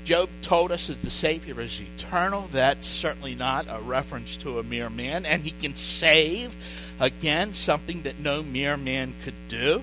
Job 0.04 0.28
told 0.42 0.70
us 0.70 0.86
that 0.86 1.02
the 1.02 1.10
Savior 1.10 1.60
is 1.60 1.80
eternal. 1.80 2.48
That's 2.52 2.86
certainly 2.86 3.34
not 3.34 3.66
a 3.68 3.80
reference 3.80 4.36
to 4.38 4.60
a 4.60 4.62
mere 4.62 4.88
man. 4.88 5.26
And 5.26 5.42
he 5.42 5.50
can 5.50 5.74
save, 5.74 6.54
again, 7.00 7.54
something 7.54 8.02
that 8.02 8.20
no 8.20 8.42
mere 8.42 8.76
man 8.76 9.14
could 9.24 9.48
do. 9.48 9.82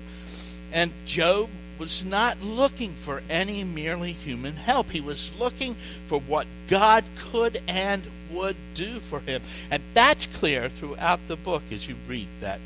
And 0.72 0.92
Job 1.04 1.50
was 1.78 2.04
not 2.04 2.40
looking 2.40 2.94
for 2.94 3.22
any 3.28 3.64
merely 3.64 4.12
human 4.12 4.54
help. 4.54 4.90
He 4.90 5.00
was 5.00 5.30
looking 5.38 5.76
for 6.06 6.20
what 6.20 6.46
God 6.68 7.04
could 7.16 7.60
and 7.68 8.02
would 8.30 8.56
do 8.74 9.00
for 9.00 9.20
him. 9.20 9.42
And 9.70 9.82
that's 9.92 10.26
clear 10.26 10.68
throughout 10.68 11.20
the 11.28 11.36
book 11.36 11.64
as 11.70 11.88
you 11.88 11.96
read 12.08 12.28
that 12.40 12.60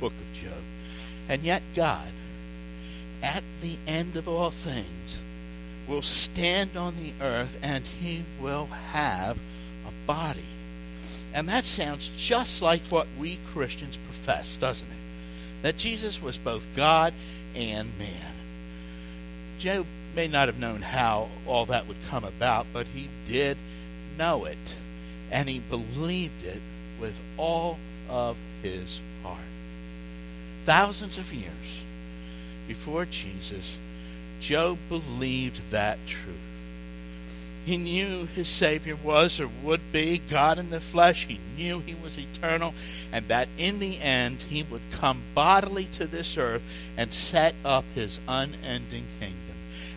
book 0.00 0.12
of 0.12 0.40
Job. 0.42 0.62
And 1.28 1.42
yet, 1.42 1.62
God, 1.74 2.08
at 3.22 3.44
the 3.60 3.76
end 3.86 4.16
of 4.16 4.26
all 4.26 4.50
things, 4.50 5.18
will 5.86 6.02
stand 6.02 6.76
on 6.76 6.96
the 6.96 7.12
earth 7.24 7.56
and 7.62 7.86
he 7.86 8.24
will 8.40 8.66
have 8.66 9.38
a 9.86 10.06
body. 10.06 10.44
And 11.32 11.48
that 11.48 11.64
sounds 11.64 12.10
just 12.16 12.62
like 12.62 12.82
what 12.88 13.06
we 13.18 13.38
Christians 13.52 13.96
profess, 13.96 14.56
doesn't 14.56 14.88
it? 14.88 15.62
That 15.62 15.76
Jesus 15.76 16.22
was 16.22 16.38
both 16.38 16.66
God 16.74 17.14
and 17.54 17.96
man. 17.98 18.34
Job 19.58 19.86
may 20.14 20.26
not 20.26 20.48
have 20.48 20.58
known 20.58 20.82
how 20.82 21.28
all 21.46 21.66
that 21.66 21.86
would 21.86 22.02
come 22.06 22.24
about, 22.24 22.66
but 22.72 22.86
he 22.88 23.08
did 23.26 23.56
know 24.16 24.44
it, 24.44 24.76
and 25.30 25.48
he 25.48 25.58
believed 25.58 26.42
it 26.42 26.62
with 27.00 27.18
all 27.36 27.78
of 28.08 28.36
his 28.62 29.00
heart. 29.22 29.38
Thousands 30.64 31.18
of 31.18 31.32
years 31.32 31.82
before 32.68 33.04
Jesus, 33.06 33.78
Job 34.40 34.78
believed 34.88 35.70
that 35.70 35.98
truth. 36.06 36.36
He 37.66 37.76
knew 37.76 38.26
his 38.34 38.48
Savior 38.48 38.96
was 38.96 39.38
or 39.38 39.48
would 39.62 39.92
be 39.92 40.18
God 40.18 40.58
in 40.58 40.70
the 40.70 40.80
flesh. 40.80 41.26
He 41.26 41.38
knew 41.56 41.80
he 41.80 41.94
was 41.94 42.18
eternal, 42.18 42.74
and 43.12 43.28
that 43.28 43.48
in 43.58 43.78
the 43.78 44.00
end 44.00 44.42
he 44.42 44.62
would 44.62 44.80
come 44.90 45.22
bodily 45.34 45.84
to 45.86 46.06
this 46.06 46.38
earth 46.38 46.62
and 46.96 47.12
set 47.12 47.54
up 47.64 47.84
his 47.94 48.18
unending 48.26 49.06
kingdom. 49.18 49.36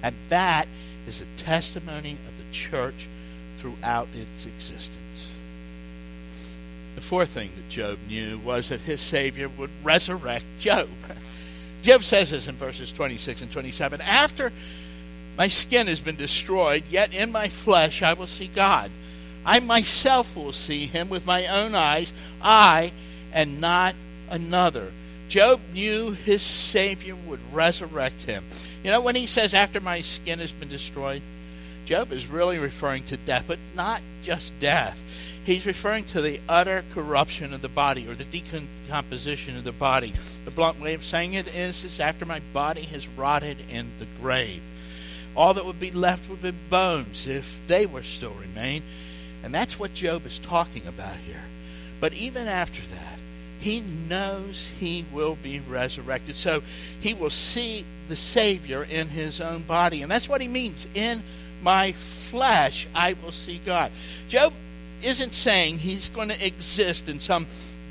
And 0.02 0.16
that 0.30 0.68
is 1.08 1.22
a 1.22 1.26
testimony 1.38 2.18
of 2.28 2.38
the 2.38 2.52
church 2.52 3.08
throughout 3.58 4.10
its 4.14 4.46
existence. 4.46 5.30
The 6.96 7.02
fourth 7.02 7.30
thing 7.30 7.52
that 7.56 7.70
Job 7.70 8.00
knew 8.08 8.38
was 8.40 8.70
that 8.70 8.82
his 8.82 9.02
Savior 9.02 9.50
would 9.50 9.72
resurrect 9.84 10.46
Job. 10.60 10.90
Job 11.82 12.04
says 12.04 12.30
this 12.30 12.48
in 12.48 12.56
verses 12.56 12.92
26 12.92 13.42
and 13.42 13.52
27 13.52 14.02
After 14.02 14.52
my 15.38 15.48
skin 15.48 15.88
has 15.88 16.00
been 16.00 16.16
destroyed, 16.16 16.84
yet 16.90 17.14
in 17.14 17.32
my 17.32 17.50
flesh 17.50 18.02
I 18.02 18.14
will 18.14 18.28
see 18.28 18.48
God. 18.48 18.92
I 19.46 19.60
myself 19.60 20.36
will 20.36 20.54
see 20.54 20.86
him 20.86 21.10
with 21.10 21.26
my 21.26 21.48
own 21.48 21.76
eyes, 21.76 22.14
I 22.42 22.94
and 23.34 23.60
not 23.60 23.96
another. 24.30 24.92
Job 25.28 25.60
knew 25.74 26.12
his 26.12 26.42
Savior 26.42 27.16
would 27.16 27.40
resurrect 27.52 28.24
him. 28.24 28.46
You 28.84 28.92
know, 28.92 29.02
when 29.02 29.16
he 29.16 29.26
says, 29.26 29.54
After 29.54 29.82
my 29.82 30.02
skin 30.02 30.40
has 30.40 30.52
been 30.52 30.70
destroyed, 30.70 31.22
Job 31.86 32.12
is 32.12 32.28
really 32.28 32.60
referring 32.60 33.04
to 33.06 33.18
death, 33.18 33.46
but 33.48 33.60
not 33.76 34.02
just 34.22 34.58
death. 34.60 35.02
He's 35.46 35.66
referring 35.66 36.06
to 36.06 36.22
the 36.22 36.40
utter 36.48 36.86
corruption 36.94 37.54
of 37.54 37.62
the 37.62 37.70
body 37.70 38.08
or 38.08 38.16
the 38.16 38.24
decomposition 38.24 39.58
of 39.58 39.66
the 39.66 39.74
body. 39.74 40.14
The 40.46 40.52
blunt 40.52 40.80
way 40.80 40.94
of 40.94 41.04
saying 41.04 41.34
it 41.34 41.54
is, 41.54 41.84
is 41.84 42.00
after 42.00 42.26
my 42.26 42.40
body 42.54 42.84
has 42.84 43.08
rotted 43.10 43.58
in 43.70 43.92
the 44.00 44.08
grave. 44.22 44.62
All 45.36 45.54
that 45.54 45.66
would 45.66 45.80
be 45.80 45.92
left 45.92 46.30
would 46.30 46.42
be 46.42 46.52
bones 46.52 47.28
if 47.28 47.62
they 47.68 47.86
were 47.86 48.04
still 48.04 48.34
remain. 48.34 48.84
And 49.44 49.54
that's 49.54 49.78
what 49.78 49.94
Job 49.94 50.26
is 50.26 50.40
talking 50.40 50.88
about 50.88 51.16
here. 51.28 51.44
But 52.00 52.14
even 52.14 52.48
after 52.48 52.82
that, 52.82 53.20
he 53.60 53.82
knows 53.82 54.72
he 54.80 55.06
will 55.12 55.36
be 55.36 55.60
resurrected. 55.60 56.36
So 56.36 56.64
he 57.02 57.14
will 57.14 57.30
see 57.30 57.86
the 58.08 58.16
Savior 58.16 58.84
in 58.84 59.10
his 59.10 59.42
own 59.42 59.64
body. 59.64 60.02
And 60.02 60.12
that's 60.12 60.30
what 60.30 60.42
he 60.42 60.48
means. 60.48 60.88
In 60.94 61.24
my 61.62 61.94
flesh, 61.94 62.88
I 62.94 63.14
will 63.14 63.32
see 63.32 63.60
God. 63.66 63.92
Job 64.28 64.54
isn't 65.04 65.34
saying 65.34 65.80
he's 65.80 66.10
going 66.10 66.30
to 66.30 66.46
exist 66.46 67.10
in 67.10 67.20
some 67.20 67.48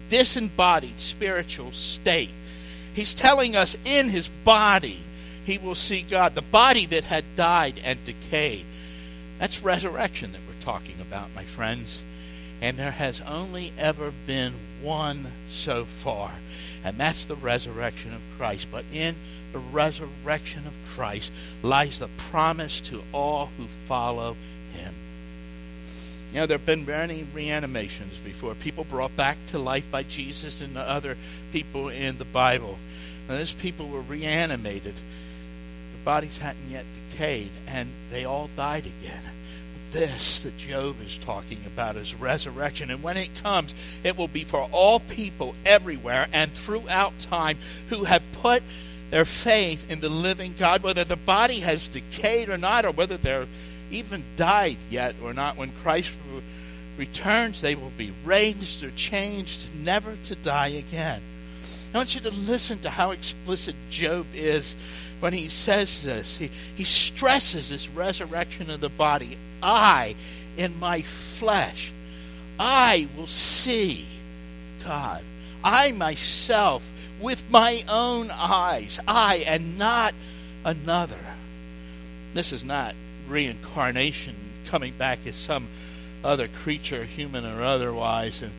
disembodied 0.08 1.00
spiritual 1.00 1.72
state. 1.72 2.30
He's 2.94 3.14
telling 3.14 3.56
us 3.56 3.76
in 3.84 4.08
his 4.08 4.28
body 4.44 5.00
he 5.44 5.58
will 5.58 5.74
see 5.74 6.02
God, 6.02 6.34
the 6.34 6.42
body 6.42 6.86
that 6.86 7.04
had 7.04 7.24
died 7.36 7.80
and 7.84 8.04
decayed. 8.04 8.64
That's 9.38 9.62
resurrection 9.62 10.32
that 10.32 10.40
we're 10.46 10.60
talking 10.60 11.00
about, 11.00 11.34
my 11.34 11.44
friends. 11.44 11.98
And 12.60 12.76
there 12.76 12.92
has 12.92 13.20
only 13.22 13.72
ever 13.76 14.12
been 14.24 14.52
one 14.80 15.32
so 15.50 15.84
far, 15.84 16.30
and 16.84 16.96
that's 16.96 17.24
the 17.24 17.34
resurrection 17.34 18.14
of 18.14 18.20
Christ. 18.38 18.68
But 18.70 18.84
in 18.92 19.16
the 19.52 19.58
resurrection 19.58 20.66
of 20.66 20.74
Christ 20.94 21.32
lies 21.62 21.98
the 21.98 22.08
promise 22.16 22.80
to 22.82 23.02
all 23.12 23.50
who 23.56 23.66
follow. 23.84 24.36
You 26.32 26.40
know, 26.40 26.46
there 26.46 26.56
have 26.56 26.64
been 26.64 26.86
many 26.86 27.26
reanimations 27.34 28.16
before. 28.16 28.54
People 28.54 28.84
brought 28.84 29.14
back 29.16 29.36
to 29.48 29.58
life 29.58 29.90
by 29.90 30.02
Jesus 30.02 30.62
and 30.62 30.74
the 30.74 30.80
other 30.80 31.18
people 31.52 31.90
in 31.90 32.16
the 32.16 32.24
Bible. 32.24 32.78
And 33.28 33.38
those 33.38 33.52
people 33.52 33.88
were 33.88 34.00
reanimated. 34.00 34.94
Their 34.94 36.04
bodies 36.06 36.38
hadn't 36.38 36.70
yet 36.70 36.86
decayed, 37.10 37.50
and 37.66 37.90
they 38.10 38.24
all 38.24 38.48
died 38.56 38.86
again. 38.86 39.22
This 39.90 40.42
that 40.44 40.56
Job 40.56 40.96
is 41.04 41.18
talking 41.18 41.60
about 41.66 41.96
is 41.96 42.14
resurrection. 42.14 42.90
And 42.90 43.02
when 43.02 43.18
it 43.18 43.42
comes, 43.42 43.74
it 44.02 44.16
will 44.16 44.26
be 44.26 44.44
for 44.44 44.66
all 44.72 45.00
people 45.00 45.54
everywhere 45.66 46.28
and 46.32 46.50
throughout 46.50 47.18
time 47.18 47.58
who 47.90 48.04
have 48.04 48.22
put 48.40 48.62
their 49.10 49.26
faith 49.26 49.90
in 49.90 50.00
the 50.00 50.08
living 50.08 50.54
God, 50.58 50.82
whether 50.82 51.04
the 51.04 51.16
body 51.16 51.60
has 51.60 51.88
decayed 51.88 52.48
or 52.48 52.56
not, 52.56 52.86
or 52.86 52.90
whether 52.90 53.18
they're 53.18 53.48
even 53.92 54.24
died 54.36 54.78
yet 54.90 55.14
or 55.22 55.32
not. 55.32 55.56
When 55.56 55.70
Christ 55.82 56.12
returns, 56.96 57.60
they 57.60 57.74
will 57.74 57.90
be 57.90 58.12
raised 58.24 58.82
or 58.82 58.90
changed, 58.90 59.74
never 59.74 60.16
to 60.24 60.34
die 60.34 60.68
again. 60.68 61.22
I 61.94 61.98
want 61.98 62.14
you 62.14 62.20
to 62.22 62.30
listen 62.30 62.78
to 62.80 62.90
how 62.90 63.10
explicit 63.10 63.76
Job 63.90 64.26
is 64.34 64.74
when 65.20 65.32
he 65.32 65.48
says 65.48 66.02
this. 66.02 66.36
He, 66.38 66.50
he 66.74 66.84
stresses 66.84 67.68
this 67.68 67.88
resurrection 67.88 68.70
of 68.70 68.80
the 68.80 68.88
body. 68.88 69.36
I, 69.62 70.16
in 70.56 70.78
my 70.80 71.02
flesh, 71.02 71.92
I 72.58 73.08
will 73.16 73.26
see 73.26 74.06
God. 74.84 75.22
I 75.62 75.92
myself, 75.92 76.90
with 77.20 77.48
my 77.50 77.84
own 77.88 78.30
eyes, 78.32 78.98
I 79.06 79.44
and 79.46 79.78
not 79.78 80.14
another. 80.64 81.20
This 82.34 82.52
is 82.52 82.64
not 82.64 82.94
reincarnation, 83.28 84.34
coming 84.66 84.92
back 84.94 85.26
as 85.26 85.36
some 85.36 85.68
other 86.24 86.48
creature, 86.48 87.04
human 87.04 87.44
or 87.44 87.62
otherwise. 87.62 88.42
And 88.42 88.52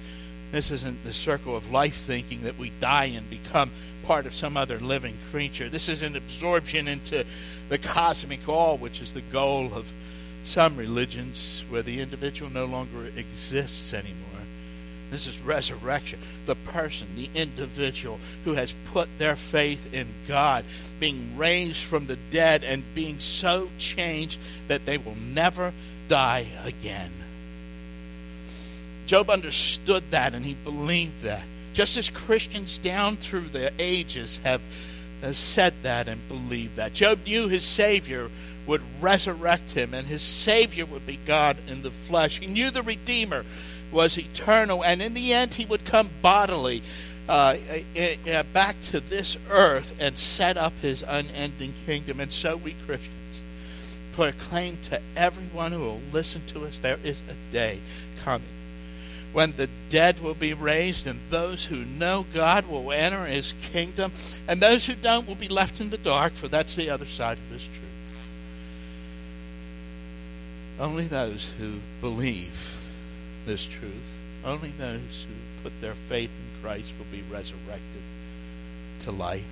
this 0.52 0.70
isn't 0.72 1.04
the 1.04 1.14
circle 1.14 1.56
of 1.56 1.72
life 1.72 1.96
thinking 1.96 2.44
that 2.44 2.58
we 2.58 2.72
die 2.80 3.06
and 3.06 3.30
become 3.30 3.72
part 4.04 4.26
of 4.26 4.36
some 4.36 4.58
other 4.58 4.80
living 4.80 5.18
creature. 5.32 5.70
This 5.70 5.90
is 5.90 6.02
an 6.02 6.16
absorption 6.16 6.88
into 6.88 7.26
the 7.70 7.78
cosmic 7.78 8.48
all, 8.48 8.78
which 8.78 9.02
is 9.02 9.14
the 9.14 9.22
goal 9.22 9.74
of 9.74 9.92
some 10.44 10.76
religions 10.76 11.64
where 11.70 11.82
the 11.82 12.02
individual 12.02 12.52
no 12.52 12.66
longer 12.66 13.06
exists 13.16 13.94
anymore. 13.94 14.33
This 15.14 15.28
is 15.28 15.40
resurrection. 15.42 16.20
The 16.48 16.56
person, 16.56 17.08
the 17.16 17.30
individual 17.36 18.20
who 18.46 18.54
has 18.56 18.76
put 18.92 19.08
their 19.20 19.36
faith 19.36 19.94
in 19.94 20.08
God, 20.28 20.66
being 21.00 21.38
raised 21.38 21.84
from 21.84 22.08
the 22.08 22.16
dead 22.32 22.64
and 22.64 22.84
being 22.96 23.20
so 23.20 23.70
changed 23.78 24.40
that 24.68 24.88
they 24.88 24.98
will 24.98 25.16
never 25.16 25.72
die 26.08 26.48
again. 26.66 27.12
Job 29.06 29.30
understood 29.30 30.04
that 30.10 30.34
and 30.34 30.44
he 30.44 30.56
believed 30.56 31.22
that. 31.22 31.44
Just 31.74 31.96
as 31.96 32.10
Christians 32.10 32.80
down 32.80 33.18
through 33.18 33.50
the 33.50 33.72
ages 33.78 34.42
have 34.44 34.62
said 35.32 35.76
that 35.84 36.08
and 36.08 36.28
believed 36.28 36.78
that. 36.78 36.94
Job 36.94 37.20
knew 37.28 37.48
his 37.48 37.64
Savior 37.64 38.32
would 38.66 38.82
resurrect 39.00 39.72
him 39.72 39.94
and 39.94 40.08
his 40.08 40.24
Savior 40.24 40.88
would 40.88 41.06
be 41.06 41.18
God 41.18 41.58
in 41.68 41.84
the 41.84 41.92
flesh. 41.92 42.40
He 42.40 42.48
knew 42.48 42.72
the 42.72 42.82
Redeemer 42.82 43.46
was 43.94 44.18
eternal, 44.18 44.84
and 44.84 45.02
in 45.02 45.14
the 45.14 45.32
end, 45.32 45.54
he 45.54 45.66
would 45.66 45.86
come 45.86 46.10
bodily 46.22 46.84
uh, 47.30 47.56
uh, 48.30 48.44
back 48.52 48.80
to 48.82 49.00
this 49.00 49.38
earth 49.50 49.96
and 50.00 50.18
set 50.18 50.58
up 50.58 50.74
his 50.82 51.04
unending 51.08 51.74
kingdom. 51.86 52.20
And 52.20 52.34
so 52.34 52.58
we 52.58 52.74
Christians 52.86 53.12
proclaim 54.12 54.78
to 54.84 55.02
everyone 55.16 55.72
who 55.72 55.80
will 55.80 56.02
listen 56.12 56.46
to 56.48 56.66
us 56.66 56.80
there 56.80 57.00
is 57.04 57.20
a 57.30 57.52
day 57.52 57.80
coming 58.24 58.48
when 59.32 59.56
the 59.56 59.68
dead 59.90 60.20
will 60.20 60.36
be 60.36 60.54
raised, 60.54 61.08
and 61.08 61.20
those 61.30 61.66
who 61.66 61.84
know 61.84 62.24
God 62.34 62.68
will 62.68 62.92
enter 62.92 63.26
his 63.26 63.54
kingdom, 63.54 64.12
and 64.48 64.62
those 64.62 64.86
who 64.86 64.94
don't 64.94 65.28
will 65.28 65.34
be 65.34 65.48
left 65.48 65.82
in 65.82 65.90
the 65.90 65.98
dark, 65.98 66.36
for 66.36 66.48
that's 66.48 66.76
the 66.76 66.92
other 66.92 67.06
side 67.08 67.40
of 67.40 67.50
this 67.50 67.66
truth. 67.66 67.80
Only 70.80 71.08
those 71.08 71.52
who 71.58 71.80
believe 72.00 72.83
this 73.46 73.66
truth. 73.66 74.18
Only 74.44 74.70
those 74.78 75.26
who 75.28 75.64
put 75.64 75.80
their 75.82 75.96
faith 75.96 76.30
in 76.30 76.62
Christ 76.62 76.94
will 76.98 77.06
be 77.12 77.24
resurrected 77.32 78.02
to 79.00 79.12
life. 79.12 79.46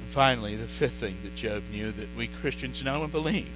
And 0.00 0.08
finally, 0.08 0.56
the 0.56 0.66
fifth 0.66 0.94
thing 0.94 1.16
that 1.22 1.36
Job 1.36 1.64
knew 1.70 1.92
that 1.92 2.16
we 2.16 2.26
Christians 2.26 2.82
know 2.82 3.02
and 3.02 3.12
believe 3.12 3.50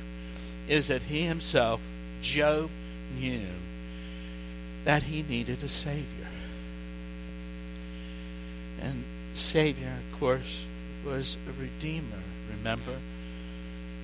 is 0.69 0.89
that 0.89 1.03
he 1.03 1.23
himself, 1.23 1.81
Job, 2.21 2.71
knew 3.19 3.47
that 4.85 5.05
he 5.05 5.23
needed 5.23 5.63
a 5.63 5.69
Savior. 5.69 6.29
And 8.81 9.05
Savior, 9.35 9.99
of 10.13 10.19
course, 10.19 10.67
was 11.05 11.37
a 11.49 11.61
Redeemer, 11.61 12.23
remember? 12.51 12.99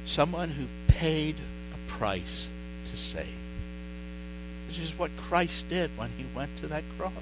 Someone 0.04 0.50
who 0.50 0.66
paid 0.86 1.36
a 1.74 1.90
price 1.90 2.46
to 2.86 2.96
save. 2.96 3.26
This 4.68 4.78
is 4.78 4.98
what 4.98 5.10
Christ 5.16 5.68
did 5.70 5.90
when 5.96 6.10
he 6.18 6.26
went 6.36 6.54
to 6.58 6.68
that 6.68 6.84
cross. 6.98 7.12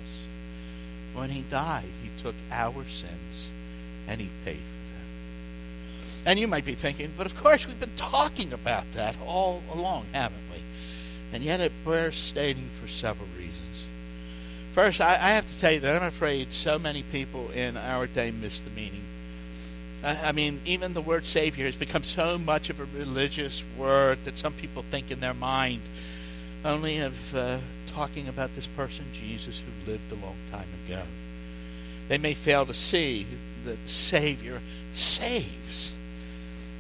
When 1.14 1.30
he 1.30 1.42
died, 1.42 1.88
he 2.02 2.11
took 2.20 2.35
our 2.50 2.85
sins 2.88 3.50
and 4.09 4.20
he 4.20 4.28
paid 4.44 4.59
for 4.59 6.02
them. 6.02 6.22
And 6.26 6.40
you 6.40 6.48
might 6.48 6.64
be 6.64 6.74
thinking, 6.74 7.14
but 7.16 7.24
of 7.24 7.40
course 7.40 7.66
we've 7.66 7.78
been 7.78 7.96
talking 7.96 8.52
about 8.52 8.92
that 8.94 9.16
all 9.24 9.62
along, 9.72 10.06
haven't 10.12 10.42
we? 10.52 10.61
And 11.32 11.44
yet 11.44 11.61
it 11.61 11.72
bears 11.85 12.16
stating 12.16 12.68
for 12.80 12.88
several 12.88 13.28
reasons. 13.38 13.85
First, 14.74 15.00
I, 15.00 15.14
I 15.14 15.30
have 15.30 15.46
to 15.46 15.59
tell 15.59 15.72
you 15.72 15.80
that 15.80 16.02
I'm 16.02 16.09
afraid 16.09 16.52
so 16.52 16.80
many 16.80 17.04
people 17.04 17.50
in 17.50 17.76
our 17.76 18.09
day 18.09 18.32
miss 18.32 18.61
the 18.61 18.70
meaning. 18.70 19.04
I, 20.02 20.16
I 20.28 20.32
mean, 20.32 20.61
even 20.66 20.94
the 20.94 21.00
word 21.00 21.24
Savior 21.26 21.66
has 21.66 21.76
become 21.76 22.02
so 22.02 22.38
much 22.38 22.70
of 22.70 22.80
a 22.80 22.85
religious 22.85 23.62
word 23.78 24.24
that 24.24 24.37
some 24.37 24.52
people 24.52 24.85
think 24.90 25.12
in 25.12 25.20
their 25.20 25.32
mind 25.32 25.82
only 26.66 26.98
of 26.98 27.35
uh, 27.35 27.59
talking 27.87 28.29
about 28.29 28.55
this 28.55 28.66
person, 28.66 29.07
Jesus, 29.12 29.61
who 29.61 29.90
lived 29.90 30.11
a 30.12 30.16
long 30.16 30.37
time 30.50 30.68
ago. 30.87 31.02
They 32.09 32.18
may 32.18 32.35
fail 32.35 32.66
to 32.66 32.74
see 32.74 33.26
that 33.64 33.83
the 33.83 33.88
Savior 33.88 34.61
saves. 34.92 35.94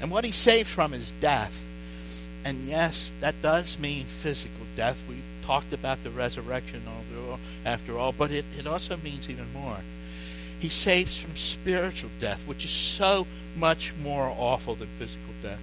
And 0.00 0.10
what 0.10 0.24
he 0.24 0.32
saves 0.32 0.70
from 0.70 0.92
is 0.92 1.12
death. 1.20 1.64
And 2.44 2.66
yes, 2.66 3.12
that 3.20 3.40
does 3.42 3.78
mean 3.78 4.04
physical 4.04 4.66
death. 4.76 5.02
We 5.08 5.16
talked 5.42 5.72
about 5.72 6.02
the 6.04 6.10
resurrection 6.10 6.82
after 7.64 7.98
all, 7.98 8.12
but 8.12 8.30
it, 8.30 8.44
it 8.58 8.66
also 8.66 8.96
means 8.98 9.30
even 9.30 9.52
more. 9.52 9.78
He 10.58 10.68
saves 10.68 11.18
from 11.18 11.36
spiritual 11.36 12.10
death, 12.20 12.46
which 12.46 12.64
is 12.64 12.70
so 12.70 13.26
much 13.56 13.94
more 14.00 14.34
awful 14.36 14.74
than 14.74 14.88
physical 14.98 15.34
death. 15.42 15.60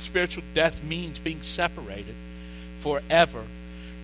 Spiritual 0.00 0.44
death 0.54 0.82
means 0.82 1.18
being 1.18 1.42
separated 1.42 2.14
forever 2.80 3.44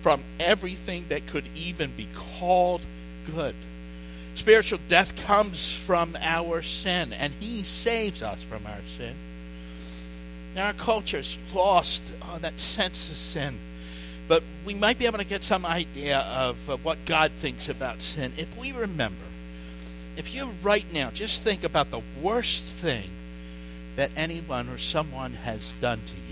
from 0.01 0.23
everything 0.39 1.05
that 1.09 1.25
could 1.27 1.45
even 1.55 1.91
be 1.91 2.07
called 2.37 2.85
good. 3.33 3.55
Spiritual 4.35 4.79
death 4.87 5.15
comes 5.15 5.73
from 5.73 6.15
our 6.21 6.61
sin, 6.61 7.13
and 7.13 7.33
He 7.39 7.63
saves 7.63 8.21
us 8.21 8.43
from 8.43 8.65
our 8.65 8.81
sin. 8.85 9.15
Now, 10.55 10.67
our 10.67 10.73
culture's 10.73 11.37
lost 11.53 12.15
on 12.21 12.41
that 12.41 12.59
sense 12.59 13.09
of 13.09 13.17
sin, 13.17 13.57
but 14.27 14.43
we 14.65 14.73
might 14.73 14.99
be 14.99 15.05
able 15.05 15.17
to 15.17 15.25
get 15.25 15.43
some 15.43 15.65
idea 15.65 16.19
of 16.19 16.69
uh, 16.69 16.77
what 16.77 17.05
God 17.05 17.31
thinks 17.31 17.69
about 17.69 18.01
sin 18.01 18.33
if 18.37 18.57
we 18.57 18.71
remember. 18.71 19.17
If 20.17 20.33
you 20.33 20.53
right 20.61 20.85
now 20.93 21.11
just 21.11 21.43
think 21.43 21.63
about 21.63 21.91
the 21.91 22.01
worst 22.21 22.63
thing 22.63 23.09
that 23.95 24.11
anyone 24.15 24.69
or 24.69 24.77
someone 24.77 25.33
has 25.33 25.73
done 25.81 26.01
to 26.05 26.13
you, 26.13 26.24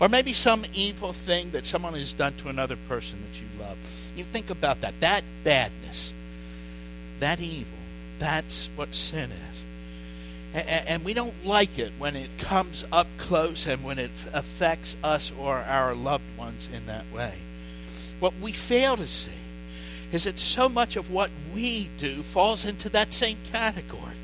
or 0.00 0.08
maybe 0.08 0.32
some 0.32 0.64
evil 0.74 1.12
thing 1.12 1.50
that 1.52 1.66
someone 1.66 1.94
has 1.94 2.12
done 2.12 2.34
to 2.34 2.48
another 2.48 2.76
person 2.88 3.22
that 3.22 3.40
you 3.40 3.46
love. 3.58 3.78
You 4.16 4.24
think 4.24 4.50
about 4.50 4.80
that. 4.80 5.00
That 5.00 5.22
badness, 5.44 6.12
that 7.20 7.40
evil, 7.40 7.78
that's 8.18 8.70
what 8.76 8.94
sin 8.94 9.30
is. 9.30 9.64
And 10.54 11.04
we 11.04 11.14
don't 11.14 11.44
like 11.44 11.78
it 11.78 11.92
when 11.98 12.14
it 12.14 12.38
comes 12.38 12.84
up 12.92 13.08
close 13.18 13.66
and 13.66 13.82
when 13.82 13.98
it 13.98 14.12
affects 14.32 14.96
us 15.02 15.32
or 15.38 15.58
our 15.58 15.94
loved 15.94 16.24
ones 16.38 16.68
in 16.72 16.86
that 16.86 17.04
way. 17.12 17.34
What 18.20 18.34
we 18.40 18.52
fail 18.52 18.96
to 18.96 19.08
see 19.08 19.30
is 20.12 20.24
that 20.24 20.38
so 20.38 20.68
much 20.68 20.94
of 20.94 21.10
what 21.10 21.30
we 21.52 21.90
do 21.98 22.22
falls 22.22 22.64
into 22.64 22.88
that 22.90 23.12
same 23.12 23.38
category. 23.50 24.14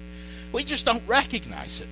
We 0.52 0.62
just 0.62 0.86
don't 0.86 1.02
recognize 1.08 1.80
it. 1.80 1.88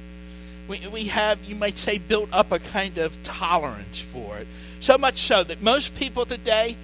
We, 0.69 0.87
we 0.93 1.05
have, 1.05 1.43
you 1.45 1.57
might 1.57 1.79
say, 1.79 1.99
built 1.99 2.29
up 2.33 2.53
a 2.53 2.59
kind 2.59 2.99
of 2.99 3.21
tolerance 3.23 3.99
for 3.99 4.39
it. 4.39 4.47
So 4.81 4.99
much 4.99 5.17
so 5.17 5.43
that 5.43 5.63
most 5.63 5.97
people 5.97 6.27
today, 6.27 6.77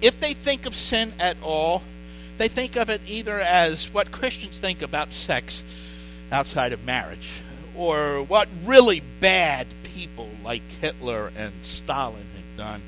if 0.00 0.20
they 0.20 0.34
think 0.34 0.66
of 0.66 0.74
sin 0.74 1.14
at 1.18 1.36
all, 1.42 1.82
they 2.38 2.48
think 2.48 2.76
of 2.76 2.90
it 2.90 3.00
either 3.06 3.38
as 3.40 3.92
what 3.92 4.12
Christians 4.12 4.60
think 4.60 4.82
about 4.82 5.12
sex 5.12 5.64
outside 6.30 6.72
of 6.72 6.84
marriage, 6.84 7.30
or 7.76 8.22
what 8.22 8.48
really 8.64 9.02
bad 9.20 9.66
people 9.82 10.30
like 10.44 10.62
Hitler 10.80 11.32
and 11.36 11.52
Stalin 11.62 12.24
have 12.36 12.56
done, 12.56 12.82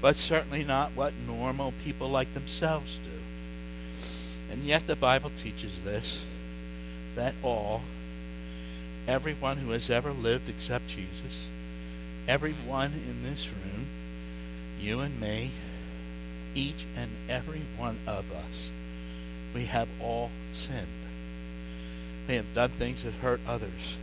but 0.00 0.16
certainly 0.16 0.64
not 0.64 0.92
what 0.94 1.14
normal 1.26 1.72
people 1.84 2.08
like 2.08 2.34
themselves 2.34 2.98
do. 3.04 4.52
And 4.52 4.64
yet 4.64 4.86
the 4.86 4.96
Bible 4.96 5.30
teaches 5.30 5.72
this 5.84 6.22
that 7.16 7.34
all 7.42 7.82
everyone 9.06 9.58
who 9.58 9.70
has 9.70 9.90
ever 9.90 10.12
lived 10.12 10.48
except 10.48 10.88
Jesus, 10.88 11.46
everyone 12.26 12.92
in 12.92 13.22
this 13.22 13.48
room, 13.48 13.86
you 14.80 15.00
and 15.00 15.20
me, 15.20 15.50
each 16.54 16.86
and 16.96 17.10
every 17.28 17.62
one 17.76 17.98
of 18.06 18.30
us, 18.32 18.70
we 19.54 19.64
have 19.66 19.88
all 20.00 20.30
sinned. 20.52 20.86
We 22.28 22.36
have 22.36 22.54
done 22.54 22.70
things 22.70 23.02
that 23.02 23.14
hurt 23.14 23.40
others, 23.46 23.96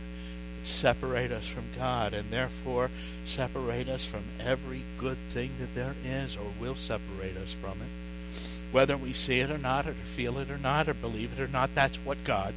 that 0.60 0.66
separate 0.66 1.32
us 1.32 1.46
from 1.46 1.64
God, 1.76 2.14
and 2.14 2.30
therefore 2.30 2.90
separate 3.24 3.88
us 3.88 4.04
from 4.04 4.22
every 4.38 4.82
good 4.98 5.18
thing 5.30 5.50
that 5.58 5.74
there 5.74 5.96
is 6.04 6.36
or 6.36 6.52
will 6.60 6.76
separate 6.76 7.36
us 7.36 7.54
from 7.60 7.78
it. 7.82 8.36
Whether 8.70 8.96
we 8.96 9.12
see 9.12 9.40
it 9.40 9.50
or 9.50 9.58
not, 9.58 9.86
or 9.86 9.92
feel 9.92 10.38
it 10.38 10.50
or 10.50 10.58
not, 10.58 10.88
or 10.88 10.94
believe 10.94 11.32
it 11.38 11.42
or 11.42 11.48
not, 11.48 11.74
that's 11.74 11.96
what 11.96 12.24
God 12.24 12.54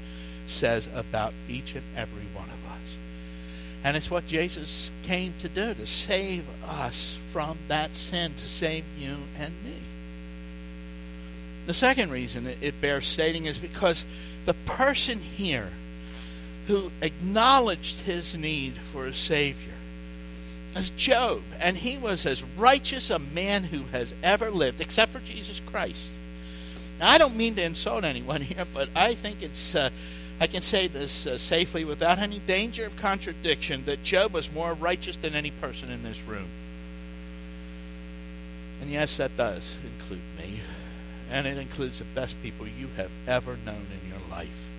says 0.48 0.90
about 0.94 1.34
each 1.48 1.76
and 1.76 1.84
every 1.96 2.26
one 2.34 2.50
of 2.50 2.72
us. 2.72 2.98
And 3.84 3.96
it's 3.96 4.10
what 4.10 4.28
Jesus 4.28 4.92
came 5.04 5.34
to 5.40 5.50
do, 5.50 5.74
to 5.74 5.86
save 5.86 6.46
us 6.64 7.18
from 7.32 7.58
that 7.68 7.96
sin, 7.96 8.34
to 8.34 8.48
save 8.48 8.84
you 8.98 9.18
and 9.38 9.54
me. 9.64 9.78
The 11.68 11.74
second 11.74 12.12
reason 12.12 12.48
it 12.62 12.82
bears 12.82 13.08
stating 13.08 13.46
is 13.46 13.58
because 13.58 14.06
the 14.46 14.54
person 14.54 15.20
here 15.20 15.70
who 16.68 16.92
acknowledged 17.02 18.02
his 18.02 18.36
need 18.36 18.74
for 18.92 19.06
a 19.06 19.14
Savior 19.14 19.74
is 20.76 20.90
Job, 20.92 21.42
and 21.60 21.78
he 21.78 21.98
was 21.98 22.26
as 22.26 22.44
righteous 22.58 23.10
a 23.10 23.20
man 23.20 23.64
who 23.64 23.84
has 23.92 24.14
ever 24.24 24.52
lived, 24.52 24.82
except 24.82 25.12
for 25.12 25.20
Jesus 25.20 25.60
Christ. 25.60 26.08
Now, 27.00 27.10
I 27.10 27.18
don't 27.18 27.36
mean 27.36 27.56
to 27.56 27.64
insult 27.64 28.04
anyone 28.04 28.42
here, 28.42 28.66
but 28.74 28.90
I 28.96 29.16
think 29.16 29.42
it's 29.42 29.76
uh, 29.76 29.90
I 30.40 30.48
can 30.48 30.62
say 30.62 30.88
this 30.88 31.26
uh, 31.26 31.38
safely 31.38 31.86
without 31.86 32.20
any 32.20 32.40
danger 32.40 32.86
of 32.86 32.98
contradiction 32.98 33.86
that 33.86 34.04
Job 34.04 34.34
was 34.34 34.52
more 34.52 34.74
righteous 34.74 35.16
than 35.16 35.34
any 35.34 35.52
person 35.52 35.90
in 35.90 36.04
this 36.04 36.22
room. 36.24 36.50
And 38.82 38.90
yes, 38.90 39.18
that 39.18 39.38
does 39.38 39.78
include 39.84 40.22
me. 40.38 40.60
And 41.32 41.48
it 41.48 41.58
includes 41.58 42.00
the 42.00 42.06
best 42.06 42.42
people 42.44 42.68
you 42.68 42.90
have 42.98 43.12
ever 43.28 43.58
known 43.66 43.88
in 44.04 44.10
your 44.10 44.20
life. 44.30 44.70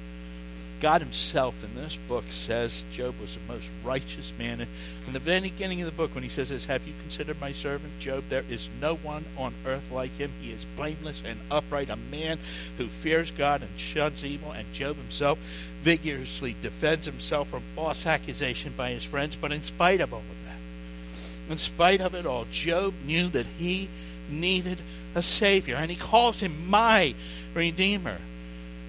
God 0.80 1.00
Himself 1.00 1.54
in 1.64 1.74
this 1.74 1.96
book 1.96 2.24
says 2.30 2.84
Job 2.90 3.18
was 3.20 3.34
the 3.34 3.52
most 3.52 3.70
righteous 3.84 4.32
man. 4.38 4.66
In 5.06 5.12
the 5.12 5.18
very 5.18 5.40
beginning 5.40 5.80
of 5.80 5.86
the 5.86 5.92
book, 5.92 6.14
when 6.14 6.24
He 6.24 6.30
says 6.30 6.48
this, 6.48 6.66
Have 6.66 6.86
you 6.86 6.94
considered 7.00 7.40
my 7.40 7.52
servant 7.52 7.98
Job? 7.98 8.24
There 8.28 8.44
is 8.48 8.70
no 8.80 8.96
one 8.96 9.24
on 9.36 9.54
earth 9.64 9.90
like 9.90 10.16
him. 10.16 10.32
He 10.40 10.50
is 10.50 10.64
blameless 10.76 11.22
and 11.24 11.40
upright, 11.50 11.90
a 11.90 11.96
man 11.96 12.38
who 12.78 12.88
fears 12.88 13.30
God 13.30 13.62
and 13.62 13.78
shuns 13.78 14.24
evil. 14.24 14.52
And 14.52 14.72
Job 14.72 14.96
himself 14.96 15.38
vigorously 15.82 16.56
defends 16.60 17.06
himself 17.06 17.48
from 17.48 17.62
false 17.74 18.06
accusation 18.06 18.74
by 18.76 18.90
his 18.90 19.04
friends. 19.04 19.36
But 19.36 19.52
in 19.52 19.62
spite 19.62 20.00
of 20.00 20.12
all 20.12 20.20
of 20.20 20.44
that, 20.44 21.50
in 21.50 21.58
spite 21.58 22.00
of 22.00 22.14
it 22.14 22.26
all, 22.26 22.46
Job 22.50 22.94
knew 23.04 23.28
that 23.28 23.46
he 23.58 23.88
needed 24.28 24.82
a 25.14 25.22
Savior, 25.22 25.76
and 25.76 25.90
He 25.90 25.96
calls 25.96 26.40
Him 26.40 26.68
my 26.68 27.14
Redeemer. 27.54 28.18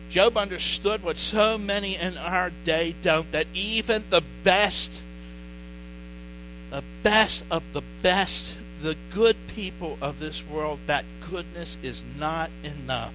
Job 0.09 0.37
understood 0.37 1.03
what 1.03 1.17
so 1.17 1.57
many 1.57 1.95
in 1.95 2.17
our 2.17 2.51
day 2.63 2.95
don't 3.01 3.31
that 3.31 3.47
even 3.53 4.05
the 4.09 4.23
best, 4.43 5.03
the 6.69 6.83
best 7.03 7.43
of 7.51 7.63
the 7.73 7.83
best, 8.01 8.57
the 8.81 8.95
good 9.13 9.35
people 9.47 9.97
of 10.01 10.19
this 10.19 10.45
world, 10.45 10.79
that 10.87 11.05
goodness 11.29 11.77
is 11.83 12.03
not 12.17 12.49
enough. 12.63 13.13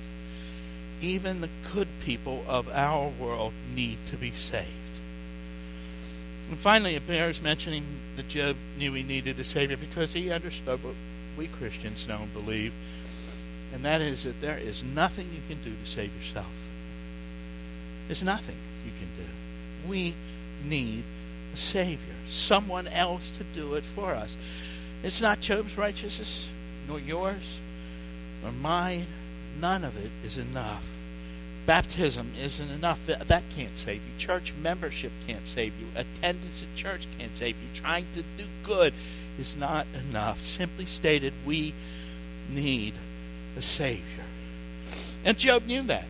Even 1.01 1.41
the 1.41 1.49
good 1.73 1.89
people 2.05 2.45
of 2.47 2.69
our 2.69 3.09
world 3.09 3.53
need 3.75 3.99
to 4.07 4.17
be 4.17 4.31
saved. 4.31 4.69
And 6.51 6.59
finally, 6.59 6.95
it 6.95 7.07
bears 7.07 7.41
mentioning 7.41 7.85
that 8.17 8.29
Job 8.29 8.57
knew 8.77 8.93
he 8.93 9.03
needed 9.03 9.39
a 9.39 9.45
Savior 9.45 9.77
because 9.77 10.13
he 10.13 10.31
understood 10.31 10.85
what 10.85 10.95
we 11.37 11.47
Christians 11.47 12.07
know 12.07 12.19
and 12.19 12.33
believe, 12.35 12.75
and 13.73 13.83
that 13.85 14.03
is 14.03 14.25
that 14.25 14.43
there 14.43 14.59
is 14.59 14.85
nothing 14.85 15.31
you 15.33 15.41
can 15.49 15.65
do 15.65 15.75
to 15.75 15.91
save 15.91 16.15
yourself. 16.15 16.62
There's 18.07 18.23
nothing 18.23 18.57
you 18.85 18.93
can 18.99 19.09
do. 19.17 19.89
We 19.89 20.15
need 20.65 21.05
a 21.53 21.57
Savior, 21.57 22.15
someone 22.29 22.87
else 22.89 23.31
to 23.33 23.45
do 23.45 23.75
it 23.75 23.85
for 23.85 24.15
us. 24.15 24.37
It's 25.03 25.21
not 25.21 25.41
Job's 25.41 25.77
righteousness, 25.77 26.49
nor 26.89 27.01
yours, 27.01 27.59
nor 28.43 28.53
mine. 28.53 29.07
None 29.61 29.85
of 29.85 29.97
it 29.97 30.11
is 30.25 30.39
enough. 30.39 30.87
Baptism 31.67 32.33
isn't 32.41 32.71
enough. 32.71 33.07
That 33.07 33.45
can't 33.51 33.77
save 33.77 34.03
you. 34.03 34.19
Church 34.19 34.53
membership 34.61 35.13
can't 35.27 35.47
save 35.47 35.73
you. 35.79 35.87
Attendance 35.95 36.63
at 36.63 36.75
church 36.75 37.07
can't 37.19 37.37
save 37.37 37.57
you. 37.57 37.69
Trying 37.75 38.07
to 38.15 38.23
do 38.37 38.45
good 38.63 38.95
is 39.39 39.57
not 39.57 39.87
enough. 40.09 40.43
Simply 40.43 40.87
stated, 40.87 41.33
we 41.45 41.75
need 42.51 42.95
a 43.57 43.63
Savior. 43.63 44.25
And 45.25 45.39
Job 45.39 45.67
knew 45.67 45.83
that. 45.83 46.07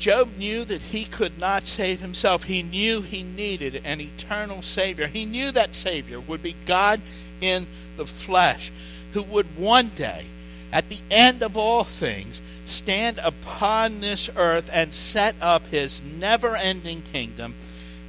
Job 0.00 0.38
knew 0.38 0.64
that 0.64 0.80
he 0.80 1.04
could 1.04 1.38
not 1.38 1.64
save 1.64 2.00
himself. 2.00 2.44
He 2.44 2.62
knew 2.62 3.02
he 3.02 3.22
needed 3.22 3.82
an 3.84 4.00
eternal 4.00 4.62
Savior. 4.62 5.06
He 5.06 5.26
knew 5.26 5.52
that 5.52 5.74
Savior 5.74 6.18
would 6.18 6.42
be 6.42 6.56
God 6.64 7.02
in 7.42 7.66
the 7.98 8.06
flesh, 8.06 8.72
who 9.12 9.22
would 9.22 9.58
one 9.58 9.90
day, 9.90 10.24
at 10.72 10.88
the 10.88 11.00
end 11.10 11.42
of 11.42 11.56
all 11.56 11.84
things, 11.84 12.40
stand 12.64 13.20
upon 13.22 14.00
this 14.00 14.30
earth 14.36 14.70
and 14.72 14.94
set 14.94 15.34
up 15.40 15.66
his 15.66 16.00
never 16.02 16.56
ending 16.56 17.02
kingdom, 17.02 17.54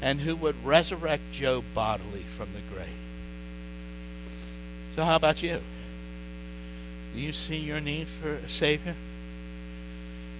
and 0.01 0.21
who 0.21 0.35
would 0.37 0.63
resurrect 0.63 1.31
Job 1.33 1.65
bodily 1.75 2.23
from 2.37 2.47
the 2.53 2.73
grave. 2.73 2.87
So, 4.95 5.03
how 5.03 5.17
about 5.17 5.43
you? 5.43 5.59
Do 7.13 7.19
you 7.19 7.33
see 7.33 7.57
your 7.57 7.81
need 7.81 8.07
for 8.07 8.35
a 8.35 8.49
Savior? 8.49 8.95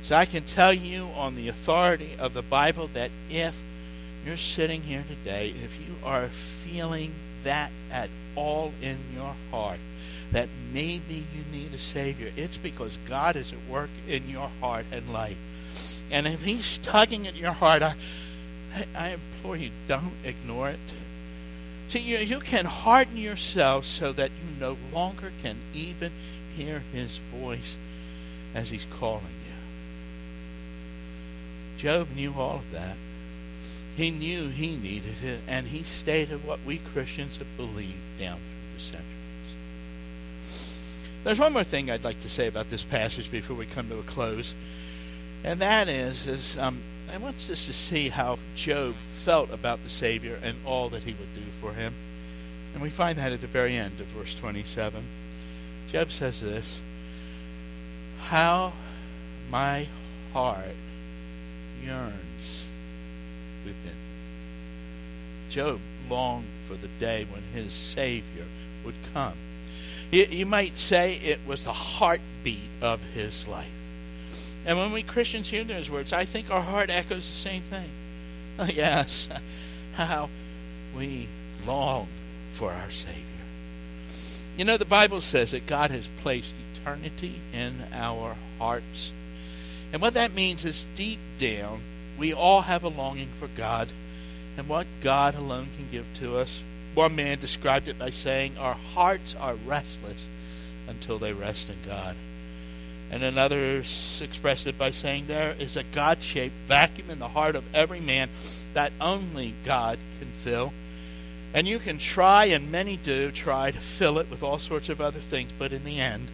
So 0.03 0.15
I 0.15 0.25
can 0.25 0.43
tell 0.43 0.73
you 0.73 1.09
on 1.15 1.35
the 1.35 1.47
authority 1.47 2.15
of 2.17 2.33
the 2.33 2.41
Bible 2.41 2.89
that 2.93 3.11
if 3.29 3.61
you're 4.25 4.37
sitting 4.37 4.81
here 4.81 5.03
today, 5.07 5.49
if 5.49 5.79
you 5.79 5.95
are 6.03 6.27
feeling 6.27 7.13
that 7.43 7.71
at 7.91 8.09
all 8.35 8.73
in 8.81 8.97
your 9.13 9.35
heart, 9.51 9.79
that 10.31 10.49
maybe 10.73 11.25
you 11.35 11.43
need 11.51 11.73
a 11.73 11.77
Savior, 11.77 12.31
it's 12.35 12.57
because 12.57 12.97
God 13.07 13.35
is 13.35 13.53
at 13.53 13.59
work 13.69 13.89
in 14.07 14.29
your 14.29 14.49
heart 14.59 14.85
and 14.91 15.11
life. 15.11 15.37
And 16.09 16.27
if 16.27 16.41
He's 16.41 16.77
tugging 16.79 17.27
at 17.27 17.35
your 17.35 17.51
heart, 17.51 17.81
I, 17.81 17.95
I 18.95 19.09
implore 19.09 19.55
you, 19.55 19.71
don't 19.87 20.13
ignore 20.23 20.69
it. 20.69 20.79
See, 21.89 21.99
you, 21.99 22.17
you 22.17 22.39
can 22.39 22.65
harden 22.65 23.17
yourself 23.17 23.85
so 23.85 24.13
that 24.13 24.31
you 24.31 24.59
no 24.59 24.77
longer 24.93 25.31
can 25.41 25.57
even 25.73 26.11
hear 26.55 26.83
His 26.91 27.17
voice 27.17 27.75
as 28.55 28.69
He's 28.69 28.85
calling. 28.85 29.40
Job 31.81 32.09
knew 32.15 32.35
all 32.37 32.57
of 32.57 32.71
that. 32.73 32.95
He 33.95 34.11
knew 34.11 34.49
he 34.49 34.75
needed 34.75 35.23
it, 35.23 35.39
and 35.47 35.65
he 35.65 35.81
stated 35.81 36.45
what 36.45 36.59
we 36.63 36.77
Christians 36.77 37.37
have 37.37 37.57
believed 37.57 38.19
down 38.19 38.37
through 38.37 38.77
the 38.77 38.79
centuries. 38.79 39.07
There's 41.23 41.39
one 41.39 41.53
more 41.53 41.63
thing 41.63 41.89
I'd 41.89 42.03
like 42.03 42.19
to 42.19 42.29
say 42.29 42.45
about 42.45 42.69
this 42.69 42.83
passage 42.83 43.31
before 43.31 43.55
we 43.55 43.65
come 43.65 43.89
to 43.89 43.97
a 43.97 44.03
close, 44.03 44.53
and 45.43 45.59
that 45.61 45.87
is, 45.87 46.27
is 46.27 46.55
um, 46.59 46.83
I 47.11 47.17
want 47.17 47.37
us 47.37 47.65
to 47.65 47.73
see 47.73 48.09
how 48.09 48.37
Job 48.53 48.93
felt 49.13 49.49
about 49.49 49.83
the 49.83 49.89
Savior 49.89 50.39
and 50.43 50.57
all 50.63 50.87
that 50.89 51.01
he 51.01 51.13
would 51.13 51.33
do 51.33 51.41
for 51.59 51.73
him. 51.73 51.95
And 52.75 52.83
we 52.83 52.91
find 52.91 53.17
that 53.17 53.31
at 53.31 53.41
the 53.41 53.47
very 53.47 53.75
end 53.75 53.99
of 53.99 54.05
verse 54.07 54.35
27. 54.35 55.03
Job 55.87 56.11
says 56.11 56.41
this 56.41 56.79
How 58.19 58.73
my 59.49 59.87
heart 60.31 60.75
yearns 61.83 62.65
within. 63.65 63.95
Job 65.49 65.79
longed 66.09 66.47
for 66.67 66.75
the 66.75 66.87
day 66.99 67.25
when 67.29 67.43
his 67.53 67.73
Savior 67.73 68.45
would 68.85 68.95
come. 69.13 69.33
You, 70.11 70.45
might 70.45 70.77
say 70.77 71.15
it 71.15 71.39
was 71.47 71.63
the 71.63 71.71
heartbeat 71.71 72.69
of 72.81 72.99
his 73.13 73.47
life. 73.47 73.71
And 74.65 74.77
when 74.77 74.91
we 74.91 75.03
Christians 75.03 75.49
hear 75.49 75.63
those 75.63 75.89
words, 75.89 76.11
I 76.11 76.25
think 76.25 76.51
our 76.51 76.61
heart 76.61 76.89
echoes 76.89 77.25
the 77.27 77.33
same 77.33 77.63
thing. 77.63 77.89
Oh, 78.59 78.65
yes, 78.73 79.29
how 79.93 80.29
we 80.95 81.27
long 81.65 82.07
for 82.53 82.71
our 82.71 82.91
Savior. 82.91 83.23
You 84.57 84.65
know, 84.65 84.77
the 84.77 84.85
Bible 84.85 85.21
says 85.21 85.51
that 85.51 85.65
God 85.65 85.91
has 85.91 86.07
placed 86.21 86.55
eternity 86.75 87.39
in 87.53 87.85
our 87.93 88.35
hearts. 88.59 89.13
And 89.93 90.01
what 90.01 90.13
that 90.13 90.33
means 90.33 90.63
is 90.65 90.87
deep 90.95 91.19
down, 91.37 91.81
we 92.17 92.33
all 92.33 92.61
have 92.61 92.83
a 92.83 92.89
longing 92.89 93.29
for 93.39 93.47
God 93.47 93.89
and 94.57 94.67
what 94.67 94.87
God 95.01 95.35
alone 95.35 95.69
can 95.75 95.89
give 95.91 96.05
to 96.15 96.37
us. 96.37 96.61
One 96.93 97.15
man 97.15 97.39
described 97.39 97.87
it 97.87 97.97
by 97.97 98.09
saying, 98.09 98.57
Our 98.57 98.73
hearts 98.73 99.35
are 99.35 99.55
restless 99.55 100.27
until 100.87 101.19
they 101.19 101.33
rest 101.33 101.69
in 101.69 101.77
God. 101.85 102.15
And 103.09 103.23
another 103.23 103.83
expressed 104.21 104.67
it 104.67 104.77
by 104.77 104.91
saying, 104.91 105.27
There 105.27 105.55
is 105.59 105.75
a 105.75 105.83
God 105.83 106.23
shaped 106.23 106.55
vacuum 106.67 107.09
in 107.09 107.19
the 107.19 107.29
heart 107.29 107.55
of 107.55 107.63
every 107.73 107.99
man 107.99 108.29
that 108.73 108.93
only 109.01 109.53
God 109.65 109.99
can 110.19 110.31
fill. 110.43 110.73
And 111.53 111.67
you 111.67 111.79
can 111.79 111.97
try, 111.97 112.45
and 112.45 112.71
many 112.71 112.95
do, 112.95 113.31
try 113.31 113.71
to 113.71 113.79
fill 113.79 114.19
it 114.19 114.29
with 114.29 114.43
all 114.43 114.59
sorts 114.59 114.87
of 114.87 115.01
other 115.01 115.19
things, 115.19 115.51
but 115.57 115.73
in 115.73 115.83
the 115.83 115.99
end, 115.99 116.31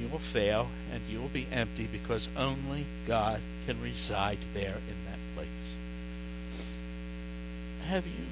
you 0.00 0.08
will 0.08 0.18
fail 0.18 0.68
and 0.92 1.02
you 1.08 1.20
will 1.20 1.28
be 1.28 1.46
empty 1.52 1.86
because 1.90 2.28
only 2.36 2.86
God 3.06 3.40
can 3.66 3.80
reside 3.80 4.38
there 4.52 4.76
in 4.88 4.96
that 5.06 5.18
place. 5.34 5.48
Have 7.86 8.06
you 8.06 8.26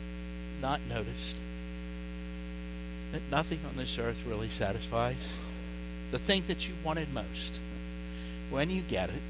not 0.61 0.81
noticed 0.89 1.37
that 3.13 3.23
nothing 3.31 3.61
on 3.69 3.77
this 3.77 3.99
earth 3.99 4.19
really 4.27 4.49
satisfies? 4.49 5.29
The 6.11 6.19
thing 6.19 6.45
that 6.49 6.69
you 6.69 6.75
wanted 6.85 7.13
most, 7.13 7.61
when 8.51 8.71
you 8.71 8.83
get 8.83 9.11
it, 9.11 9.23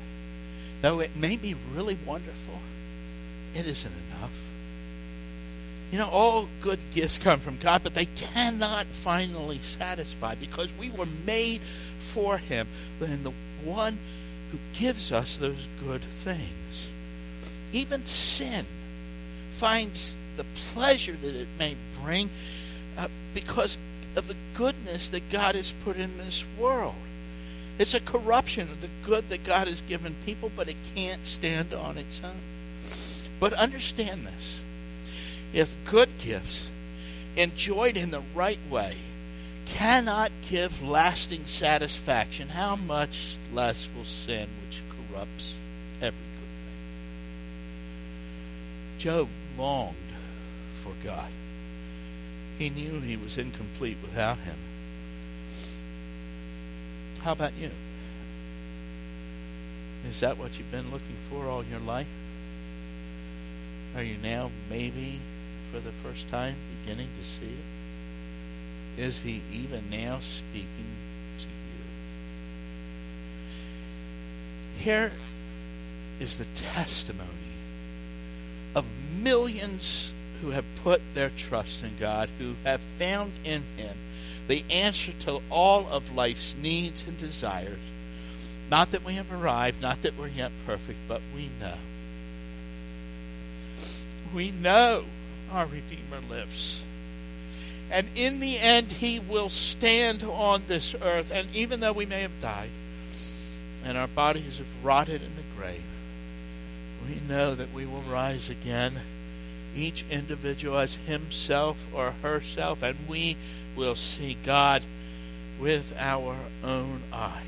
though 0.80 1.00
it 1.00 1.16
may 1.16 1.36
be 1.36 1.54
really 1.74 1.98
wonderful, 2.06 2.60
it 3.54 3.66
isn't 3.66 3.92
enough. 4.10 4.51
You 5.92 5.98
know, 5.98 6.08
all 6.08 6.48
good 6.62 6.78
gifts 6.90 7.18
come 7.18 7.38
from 7.38 7.58
God, 7.58 7.82
but 7.82 7.92
they 7.92 8.06
cannot 8.06 8.86
finally 8.86 9.58
satisfy 9.58 10.34
because 10.34 10.72
we 10.78 10.90
were 10.90 11.06
made 11.26 11.60
for 11.98 12.38
Him 12.38 12.66
and 12.98 13.22
the 13.24 13.32
one 13.62 13.98
who 14.50 14.58
gives 14.72 15.12
us 15.12 15.36
those 15.36 15.68
good 15.84 16.00
things. 16.00 16.88
Even 17.72 18.06
sin 18.06 18.64
finds 19.52 20.16
the 20.38 20.46
pleasure 20.72 21.16
that 21.20 21.34
it 21.34 21.48
may 21.58 21.76
bring 22.02 22.30
uh, 22.96 23.08
because 23.34 23.76
of 24.16 24.28
the 24.28 24.36
goodness 24.54 25.10
that 25.10 25.28
God 25.28 25.54
has 25.54 25.74
put 25.84 25.96
in 25.96 26.16
this 26.16 26.42
world. 26.58 26.94
It's 27.78 27.92
a 27.92 28.00
corruption 28.00 28.62
of 28.62 28.80
the 28.80 28.88
good 29.02 29.28
that 29.28 29.44
God 29.44 29.68
has 29.68 29.82
given 29.82 30.16
people, 30.24 30.50
but 30.56 30.68
it 30.68 30.76
can't 30.96 31.26
stand 31.26 31.74
on 31.74 31.98
its 31.98 32.22
own. 32.24 32.40
But 33.38 33.52
understand 33.52 34.26
this 34.26 34.61
if 35.52 35.74
good 35.84 36.16
gifts, 36.18 36.68
enjoyed 37.36 37.96
in 37.96 38.10
the 38.10 38.22
right 38.34 38.58
way, 38.70 38.96
cannot 39.66 40.32
give 40.48 40.82
lasting 40.82 41.46
satisfaction, 41.46 42.48
how 42.50 42.76
much 42.76 43.36
less 43.52 43.88
will 43.94 44.04
sin, 44.04 44.48
which 44.66 44.82
corrupts 44.90 45.54
every 46.00 46.18
good 46.18 46.48
thing? 46.64 46.80
Job 48.98 49.28
longed 49.56 49.96
for 50.82 50.92
God. 51.04 51.30
He 52.58 52.70
knew 52.70 53.00
he 53.00 53.16
was 53.16 53.38
incomplete 53.38 53.98
without 54.02 54.38
him. 54.38 54.56
How 57.20 57.32
about 57.32 57.54
you? 57.54 57.70
Is 60.08 60.20
that 60.20 60.38
what 60.38 60.58
you've 60.58 60.70
been 60.70 60.90
looking 60.90 61.16
for 61.30 61.46
all 61.46 61.64
your 61.64 61.78
life? 61.78 62.08
Are 63.94 64.02
you 64.02 64.16
now 64.22 64.50
maybe 64.68 65.20
for 65.72 65.80
the 65.80 65.92
first 65.92 66.28
time 66.28 66.54
beginning 66.82 67.08
to 67.18 67.24
see 67.24 67.46
it? 67.46 69.00
Is 69.00 69.20
he 69.20 69.40
even 69.50 69.88
now 69.90 70.20
speaking 70.20 70.96
to 71.38 71.46
you? 71.46 71.84
Here 74.78 75.12
is 76.20 76.36
the 76.36 76.44
testimony 76.54 77.28
of 78.74 78.84
millions 79.22 80.12
who 80.42 80.50
have 80.50 80.66
put 80.82 81.00
their 81.14 81.30
trust 81.30 81.82
in 81.82 81.96
God, 81.98 82.28
who 82.38 82.56
have 82.64 82.82
found 82.98 83.32
in 83.44 83.62
him 83.76 83.96
the 84.48 84.64
answer 84.70 85.12
to 85.20 85.40
all 85.50 85.86
of 85.88 86.14
life's 86.14 86.54
needs 86.60 87.06
and 87.06 87.16
desires. 87.16 87.78
Not 88.70 88.90
that 88.90 89.04
we 89.04 89.14
have 89.14 89.32
arrived, 89.32 89.80
not 89.80 90.02
that 90.02 90.18
we're 90.18 90.28
yet 90.28 90.50
perfect, 90.66 90.98
but 91.08 91.22
we 91.34 91.48
know. 91.60 91.76
We 94.34 94.50
know 94.50 95.04
our 95.50 95.66
Redeemer 95.66 96.20
lives. 96.28 96.82
And 97.90 98.06
in 98.14 98.40
the 98.40 98.58
end, 98.58 98.92
he 98.92 99.18
will 99.18 99.48
stand 99.48 100.22
on 100.22 100.62
this 100.66 100.94
earth. 101.02 101.30
And 101.32 101.54
even 101.54 101.80
though 101.80 101.92
we 101.92 102.06
may 102.06 102.22
have 102.22 102.40
died 102.40 102.70
and 103.84 103.98
our 103.98 104.06
bodies 104.06 104.58
have 104.58 104.84
rotted 104.84 105.22
in 105.22 105.36
the 105.36 105.42
grave, 105.56 105.82
we 107.06 107.20
know 107.28 107.54
that 107.54 107.72
we 107.74 107.84
will 107.84 108.00
rise 108.02 108.48
again, 108.48 109.00
each 109.74 110.04
individual 110.10 110.78
as 110.78 110.94
himself 110.94 111.76
or 111.92 112.12
herself, 112.22 112.82
and 112.82 112.96
we 113.08 113.36
will 113.74 113.96
see 113.96 114.36
God 114.44 114.82
with 115.60 115.94
our 115.98 116.36
own 116.62 117.02
eyes. 117.12 117.42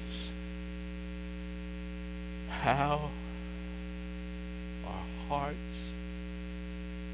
How 2.49 3.11
our 4.87 5.29
hearts 5.29 5.57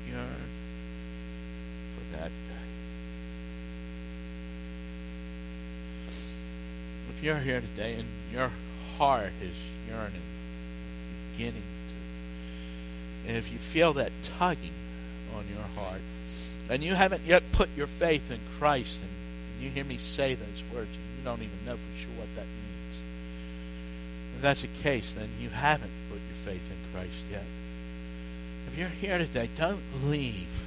yearn 0.09 0.51
that 2.13 2.29
day. 2.29 2.55
You're 7.23 7.39
here 7.39 7.61
today 7.61 7.97
and 7.99 8.09
your 8.33 8.51
heart 8.97 9.33
is 9.43 9.57
yearning, 9.87 10.23
beginning 11.33 11.63
to, 11.63 13.29
and 13.29 13.37
if 13.37 13.53
you 13.53 13.59
feel 13.59 13.93
that 13.95 14.11
tugging 14.23 14.73
on 15.37 15.45
your 15.55 15.65
heart, 15.83 16.01
and 16.71 16.83
you 16.83 16.95
haven't 16.95 17.27
yet 17.27 17.43
put 17.53 17.69
your 17.77 17.89
faith 17.89 18.31
in 18.31 18.41
Christ, 18.59 19.01
and 19.03 19.63
you 19.63 19.69
hear 19.69 19.85
me 19.85 19.99
say 19.99 20.35
those 20.35 20.63
words, 20.73 20.89
and 20.97 21.19
you 21.19 21.25
don't 21.25 21.43
even 21.43 21.59
know 21.67 21.77
for 21.77 21.99
sure 21.99 22.13
what 22.17 22.29
that 22.37 22.47
means. 22.47 23.03
If 24.37 24.43
that's 24.43 24.63
the 24.63 24.69
case, 24.69 25.13
then 25.13 25.29
you 25.39 25.51
haven't 25.51 25.93
put 26.09 26.19
your 26.19 26.55
faith 26.55 26.63
in 26.71 26.95
Christ 26.95 27.25
yet. 27.31 27.45
If 28.69 28.79
you're 28.79 28.89
here 28.89 29.19
today, 29.19 29.51
don't 29.57 29.83
leave 30.05 30.65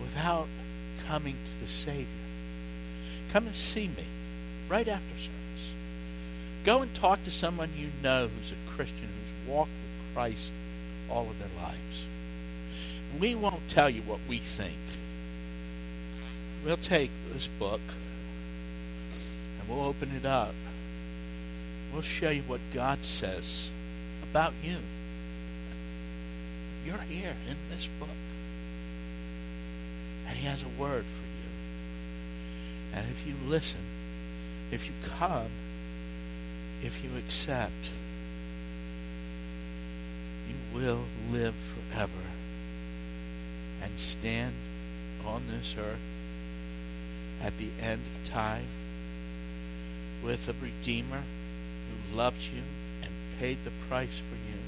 without 0.00 0.48
coming 1.06 1.36
to 1.44 1.60
the 1.60 1.68
Savior. 1.68 2.06
Come 3.30 3.46
and 3.46 3.54
see 3.54 3.86
me 3.86 4.04
right 4.68 4.88
after 4.88 5.16
service. 5.16 5.36
Go 6.64 6.82
and 6.82 6.94
talk 6.94 7.22
to 7.24 7.30
someone 7.30 7.70
you 7.76 7.90
know 8.02 8.28
who's 8.28 8.52
a 8.52 8.70
Christian, 8.70 9.08
who's 9.22 9.52
walked 9.52 9.70
with 9.70 10.14
Christ 10.14 10.52
all 11.08 11.28
of 11.28 11.38
their 11.38 11.48
lives. 11.56 12.04
We 13.18 13.34
won't 13.34 13.66
tell 13.68 13.90
you 13.90 14.02
what 14.02 14.20
we 14.28 14.38
think. 14.38 14.76
We'll 16.64 16.76
take 16.76 17.10
this 17.32 17.48
book 17.58 17.80
and 19.58 19.68
we'll 19.68 19.86
open 19.86 20.12
it 20.14 20.26
up. 20.26 20.54
We'll 21.92 22.02
show 22.02 22.30
you 22.30 22.42
what 22.42 22.60
God 22.72 23.04
says 23.04 23.70
about 24.30 24.52
you. 24.62 24.76
You're 26.84 26.98
here 26.98 27.36
in 27.48 27.56
this 27.70 27.88
book. 27.98 28.08
And 30.28 30.36
He 30.36 30.46
has 30.46 30.62
a 30.62 30.80
word 30.80 31.04
for 31.04 31.24
you. 31.26 33.00
And 33.00 33.10
if 33.10 33.26
you 33.26 33.34
listen, 33.46 33.80
if 34.70 34.86
you 34.86 34.92
come, 35.18 35.50
if 36.82 37.04
you 37.04 37.10
accept, 37.18 37.92
you 40.48 40.54
will 40.78 41.04
live 41.30 41.54
forever 41.54 42.12
and 43.82 43.98
stand 43.98 44.54
on 45.24 45.44
this 45.48 45.74
earth 45.78 45.98
at 47.42 47.56
the 47.58 47.68
end 47.80 48.02
of 48.14 48.30
time 48.30 48.66
with 50.22 50.48
a 50.48 50.54
Redeemer 50.62 51.22
who 51.88 52.16
loved 52.16 52.42
you 52.54 52.62
and 53.02 53.10
paid 53.38 53.58
the 53.64 53.70
price 53.88 54.20
for 54.28 54.36
you. 54.50 54.58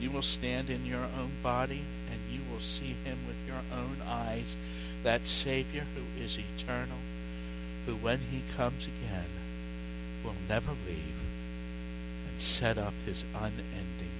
You 0.00 0.10
will 0.10 0.22
stand 0.22 0.70
in 0.70 0.86
your 0.86 1.04
own 1.18 1.32
body 1.42 1.82
and 2.10 2.20
you 2.30 2.40
will 2.50 2.60
see 2.60 2.96
him 3.04 3.18
with 3.26 3.36
your 3.46 3.62
own 3.72 3.98
eyes, 4.06 4.56
that 5.02 5.26
Savior 5.26 5.86
who 5.94 6.22
is 6.22 6.38
eternal, 6.38 6.98
who 7.84 7.96
when 7.96 8.20
he 8.30 8.42
comes 8.56 8.86
again 8.86 9.39
will 10.24 10.34
never 10.48 10.72
leave 10.86 11.20
and 12.28 12.40
set 12.40 12.78
up 12.78 12.94
his 13.06 13.24
unending 13.34 13.62
kingdom. 13.98 14.10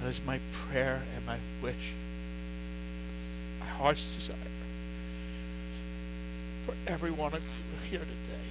That 0.00 0.08
is 0.10 0.20
my 0.24 0.40
prayer 0.52 1.02
and 1.14 1.26
my 1.26 1.38
wish, 1.62 1.94
my 3.60 3.66
heart's 3.66 4.14
desire 4.14 4.36
for 6.66 6.74
every 6.86 7.12
one 7.12 7.32
of 7.32 7.40
you 7.40 7.88
here 7.90 8.00
today. 8.00 8.42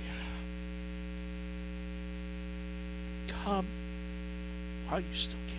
Come 3.28 3.68
while 4.88 5.02
you 5.02 5.14
still 5.14 5.38
can. 5.48 5.58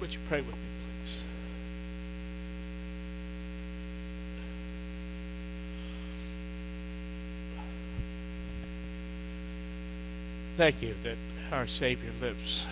Would 0.00 0.14
you 0.14 0.20
pray 0.26 0.40
with 0.40 0.54
me? 0.54 0.65
Thank 10.56 10.80
you 10.80 10.94
that 11.02 11.18
our 11.52 11.66
Savior 11.66 12.12
lives. 12.18 12.64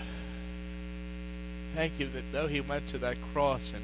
Thank 1.75 2.01
you 2.01 2.09
that 2.09 2.33
though 2.33 2.47
he 2.47 2.63
went 2.63 2.89
to 2.89 2.99
that 2.99 3.19
cross 3.35 3.73
and 3.75 3.83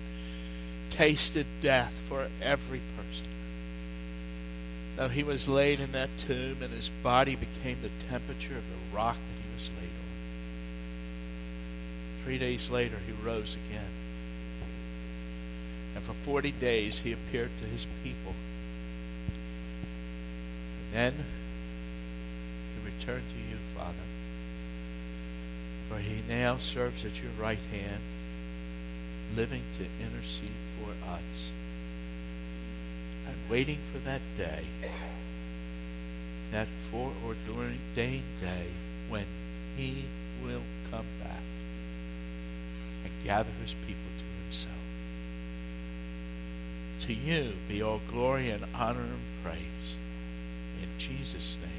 tasted 0.88 1.46
death 1.60 1.92
for 2.08 2.28
every 2.40 2.80
person, 2.96 3.26
though 4.96 5.08
he 5.08 5.22
was 5.22 5.48
laid 5.48 5.80
in 5.80 5.92
that 5.92 6.16
tomb 6.16 6.62
and 6.62 6.72
his 6.72 6.88
body 7.02 7.36
became 7.36 7.82
the 7.82 7.90
temperature 8.08 8.56
of 8.56 8.62
the 8.62 8.96
rock 8.96 9.16
that 9.16 9.42
he 9.46 9.54
was 9.54 9.68
laid 9.78 9.90
on, 9.90 10.08
three 12.24 12.38
days 12.38 12.70
later 12.70 12.96
he 13.06 13.12
rose 13.12 13.54
again. 13.68 13.90
And 15.94 16.02
for 16.02 16.14
40 16.14 16.52
days 16.52 17.00
he 17.00 17.12
appeared 17.12 17.50
to 17.60 17.66
his 17.66 17.86
people. 18.02 18.34
And 20.94 21.14
then 21.18 21.26
returned 23.00 23.24
to 23.30 23.38
you, 23.50 23.58
Father. 23.76 23.94
For 25.88 25.98
he 25.98 26.22
now 26.28 26.58
serves 26.58 27.04
at 27.04 27.22
your 27.22 27.32
right 27.40 27.64
hand, 27.72 28.00
living 29.34 29.62
to 29.74 29.84
intercede 30.00 30.50
for 30.78 30.90
us. 31.10 31.50
And 33.26 33.36
waiting 33.48 33.78
for 33.92 33.98
that 34.00 34.20
day, 34.36 34.64
that 36.52 36.68
foreordained 36.90 38.22
day 38.40 38.66
when 39.08 39.24
he 39.76 40.04
will 40.42 40.62
come 40.90 41.06
back 41.22 41.42
and 43.04 43.12
gather 43.24 43.50
his 43.62 43.74
people 43.86 44.10
to 44.18 44.24
himself. 44.44 44.74
To 47.00 47.14
you 47.14 47.54
be 47.68 47.82
all 47.82 48.00
glory 48.10 48.50
and 48.50 48.64
honor 48.74 49.00
and 49.00 49.20
praise. 49.42 49.94
In 50.82 50.88
Jesus' 50.98 51.56
name. 51.62 51.69